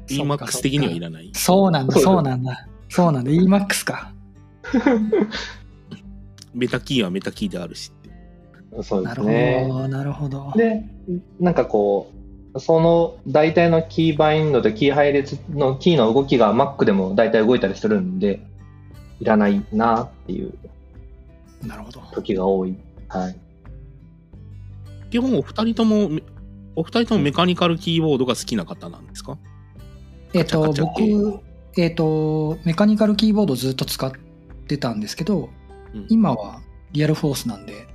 [0.08, 1.30] そっか EMAX 的にはいらない。
[1.34, 2.66] そうなんだ、そうなんだ。
[2.88, 4.12] そうなんだ、 Emacs か。
[6.54, 8.82] メタキーはメタキーであるしって。
[8.82, 9.66] そうでなるほすね。
[9.68, 10.52] ど、なるほど。
[10.56, 10.84] で、
[11.40, 12.10] なんかこ
[12.54, 18.40] う、その大体のキーバインドとキー配列のキーの動きが Mac でも大体動いたりするんで、
[19.20, 20.52] いらないなっていう
[21.62, 22.00] なるほど。
[22.12, 22.74] 時が多い。
[23.08, 23.36] はい。
[25.10, 26.10] 基本お二人とも、
[26.74, 29.38] お二人ともメカニカルキーボードが好きな方なんですか？
[30.32, 31.40] えっ、と、僕、
[31.78, 34.12] えっ、と、メカニカルキーボードずっと使っ
[34.66, 35.48] ってたんですけど、
[35.94, 36.60] うん今は
[36.92, 37.86] リアルフォースなんで、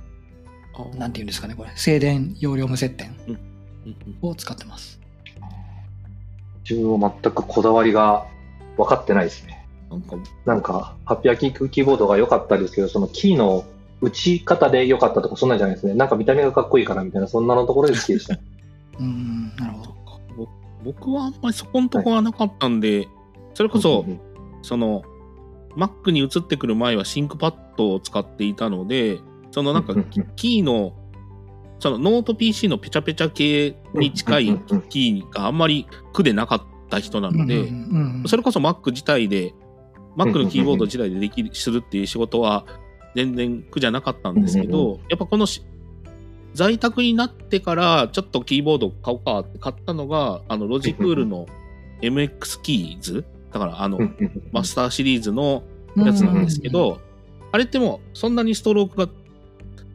[0.74, 3.14] あなんていうんですかね、これ、静電容量無接点
[4.22, 4.98] を使ってます。
[6.68, 8.26] 自分は全くこだわりが
[8.76, 9.66] 分かってないですね。
[9.90, 10.16] なんか、
[10.46, 13.64] なんか、ハッピーアキーキーボードが良かったですけど、そのキーの
[14.00, 15.94] 打ち方で良かったとか、そんなんじゃないですね。
[15.94, 18.38] なんか見た目がかっこいいからみたいな、そんなのところで好きでした。
[18.98, 19.94] うん、なるほど。
[20.36, 20.48] ぼ
[20.84, 23.08] 僕はあんまりそこのとこはなかったんで、
[23.54, 24.20] それこそ、うん
[24.62, 25.02] その、
[25.76, 29.94] Mac に移ってくる前は ThinkPad を使っていたので、そのなんか
[30.36, 30.94] キーの、
[31.78, 37.68] そのノート PC のペチャペチャ系に近いキーがあんまり苦でなかった人なので、
[38.28, 39.54] それこそ Mac 自体で、
[40.16, 42.66] Mac のキーボード自体でできる、するっていう仕事は
[43.16, 45.64] 全然苦じゃなかったんですけうんど、やっぱこのし
[46.54, 51.46] 在宅になってからちょっとキーボード買おうかって買ったのが、あの、ロジクールの
[52.02, 53.98] MX キーズだからあの
[54.50, 55.62] マスターシリーズの
[55.96, 57.00] やつなんですけど、
[57.52, 59.08] あれってもうそんなにストロークが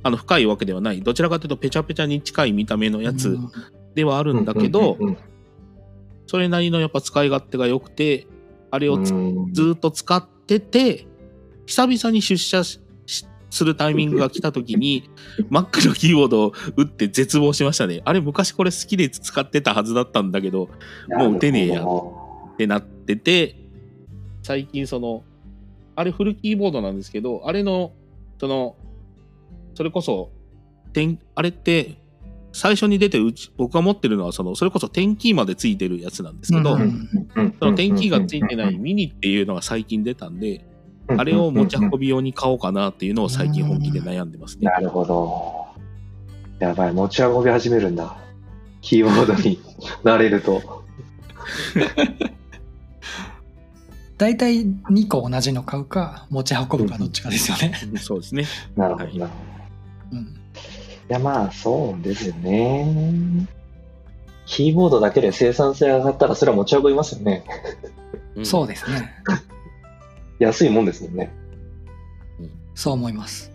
[0.03, 3.51] あの深いわけではない、どちらかというとペチャペチャに近い見た目のやつうん。
[3.95, 4.97] ではあるんだけど、
[6.28, 8.28] それなりのやっぱ使い勝手が良くて、
[8.70, 11.08] あれをずーっと使ってて、
[11.66, 15.10] 久々に出社ししするタイミングが来た時に、
[15.49, 18.01] Mac のキーボードを打って絶望しましたね。
[18.05, 20.70] あれ昔これ好きで使ってたはずだったんだけど、
[21.10, 21.84] もう打てねえや
[22.58, 23.55] ってなってて、
[24.41, 25.24] 最近その、
[25.95, 27.91] あれフルキーボードなんですけど、あれの、
[28.39, 28.76] その、
[29.76, 30.32] それこそ、
[30.91, 31.99] 点あれって、
[32.53, 36.78] 最初に出てるうち、僕が持ってるのは、その、それこそ点キーまでついてるやつなんですけど、
[37.60, 40.78] その点キーがついてないミニっていうのが最近出たんで、うん
[41.10, 44.66] あれを持ち運び用に買おうかなっていうのを最近本気で悩んでますね。
[44.66, 45.68] なるほど。
[46.60, 48.18] やばい、持ち運び始めるんだ。
[48.82, 49.58] キーボードに
[50.03, 50.84] なれると。
[54.18, 57.74] 大体2個同じの買うか、持ち運ぶかどっちかですよね。
[57.97, 58.45] そうですね。
[58.76, 59.38] なるほど、はいなるほ
[60.11, 60.18] ど。
[60.18, 60.38] うん
[61.09, 63.47] いや、まあ、そうですよね。
[64.45, 67.45] キーボードだけで生産性が上がったら、それは持ち運びますよね。
[68.36, 69.15] うんそうですね。
[70.39, 71.34] 安いもんですもんね。
[72.76, 73.51] そう思います。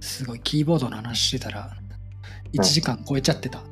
[0.00, 1.70] すごい、キーボードの話してたら、
[2.52, 3.62] 1時間超えちゃってた。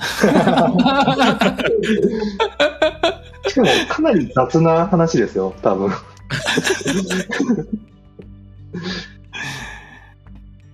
[3.57, 5.91] しかも、かなり雑な話ですよ、多分。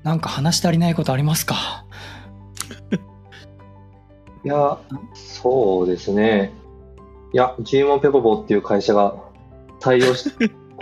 [0.02, 1.84] なんか話足りないことありますか？
[4.44, 4.76] いや、
[5.14, 6.52] そうですね。
[7.32, 9.14] いや、GMO ペポボっていう会社が
[9.78, 10.28] 対応し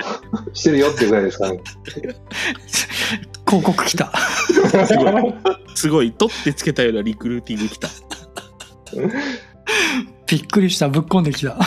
[0.54, 1.60] してるよっていうぐらいですかね。
[3.46, 4.10] 広告来た。
[4.86, 5.34] すごい、
[5.74, 7.88] すごい、取ってつけたようなリクルーティング来た。
[10.26, 10.88] びっくりした。
[10.88, 11.58] ぶっこんできた。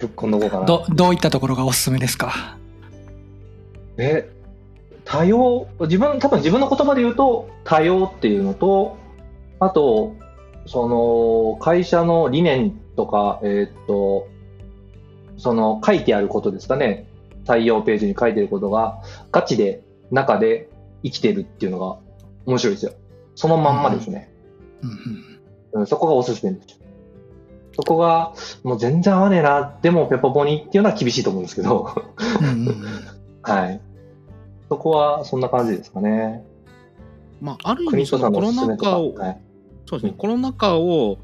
[0.00, 0.66] ぶっこんどこうかな。
[0.66, 2.56] ど、どういったところがおすすめですか？
[3.98, 4.30] え、
[5.04, 8.96] 多様、自分、多分自分の言葉で言うと、多様っていうのと、
[9.58, 10.14] あと、
[10.66, 14.26] その、会社の理念とか、えーっと、
[15.36, 17.06] その、書いてあることですかね。
[17.44, 20.68] 採用ページに書いてあることが、ガチで、中で
[21.04, 21.96] 生きてるっていうのが
[22.44, 22.92] 面白いですよ。
[23.36, 24.28] そのまんまですね。
[24.82, 26.79] うんうんうん、そこがおすすめです。
[27.80, 31.94] そこが、もう全然合わねえな、でもペポポニっていうのは厳しいと思うんですけど、
[32.40, 32.84] うんうんうん
[33.42, 33.80] はい。
[34.68, 36.44] そこはそんな感じですかね。
[37.40, 38.52] まあ、ある意国味、そのコロ。
[38.52, 39.40] ナ禍を、はい。
[39.86, 41.18] そうですね、うんコロナ禍を、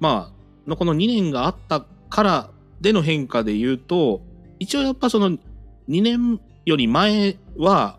[0.00, 2.50] まあ、のこの2年があったから
[2.80, 4.20] での変化で言うと、
[4.58, 5.38] 一応やっぱその2
[6.02, 7.98] 年より前は、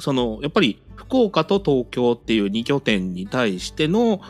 [0.00, 4.20] そのやっぱり福岡と東京っていう2拠点に対しての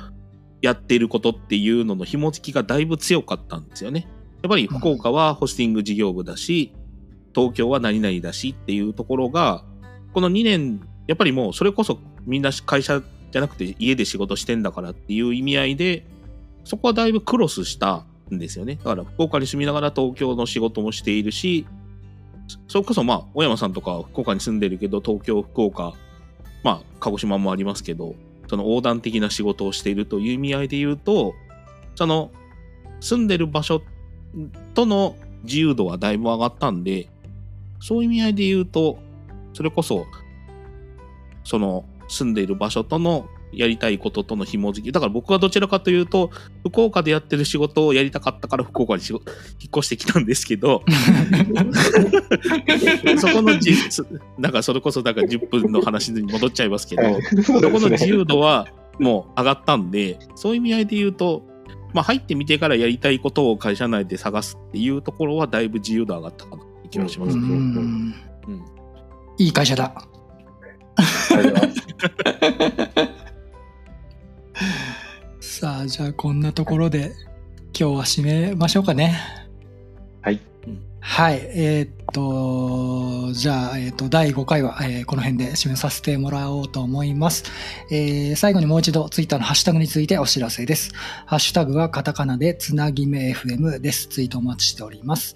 [0.62, 4.08] やってることっていうのの紐付きがだいぶ強かったんですよね。
[4.42, 6.72] やっぱり福岡はホスティング事業部だし、
[7.34, 9.64] 東京は何々だしっていうところが、
[10.12, 16.06] この2年、やっぱりもうそれこそみんな会社じゃなくて家で仕事してんだからっていう意味合いで、
[16.64, 18.76] そこはだいぶクロスしたんですよね。
[18.76, 21.66] だから福岡に住みながら東京の仕事もしているし、
[22.68, 25.94] それこそまあ、小山さんとか福岡に住んでるけど、東京、福岡、
[26.62, 28.14] まあ、鹿児島もありますけど、
[28.48, 31.34] その横断的な仕事をしているという意味合いで言うと、
[31.94, 32.30] その、
[33.00, 33.82] 住んでる場所
[34.74, 37.08] との自由度はだいぶ上がったんで、
[37.80, 38.98] そういう意味合いで言うと、
[39.52, 40.06] それこそ、
[41.44, 44.92] その、住んでいる場所とのやりたいこととの紐づき。
[44.92, 46.30] だから僕はどちらかというと、
[46.62, 49.20] 福岡でやってる仕事をやりたかったから福岡に引っ
[49.76, 50.82] 越してきたんですけど、
[53.18, 54.06] そこのじ、す
[54.38, 57.02] なんかそれこそなんか10分の話に戻っちゃいますけど、
[57.42, 58.66] そこの自由度は
[58.98, 61.42] もう上がったんで、そういう意味合いで言うと、
[61.94, 67.36] まあ入ってみてからやりたいことを会社内で探すっていうところはだいぶ自由度上がったかなって気がします。
[67.36, 68.14] うんうん
[69.38, 69.92] いい会社だ。
[75.40, 77.12] さあ、じゃあこんなところで
[77.78, 79.18] 今日は締めましょうかね。
[80.22, 80.40] はい。
[81.00, 81.40] はい。
[81.54, 87.44] えーっと、じゃあ、えーっと、第5回は、えーこの辺で締めさせてもらおうと思います。
[87.90, 90.92] えー最後にもう一度、ツイッターのハッシュタグについてお知らせです。
[91.26, 94.08] ハッシュタグはカタカナでつなぎめ FM です。
[94.08, 95.34] ツイートお待ちしております。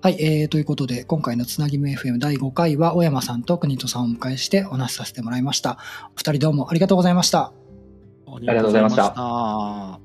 [0.00, 5.78] はい、えー、ということで、今回のつなぎめ FM 第5回は、小山さんと国戸さんをお迎えしてお話しさせてもらいました。
[6.14, 7.63] お二人どうもありがとうございました。
[8.36, 10.03] ありがとうございました。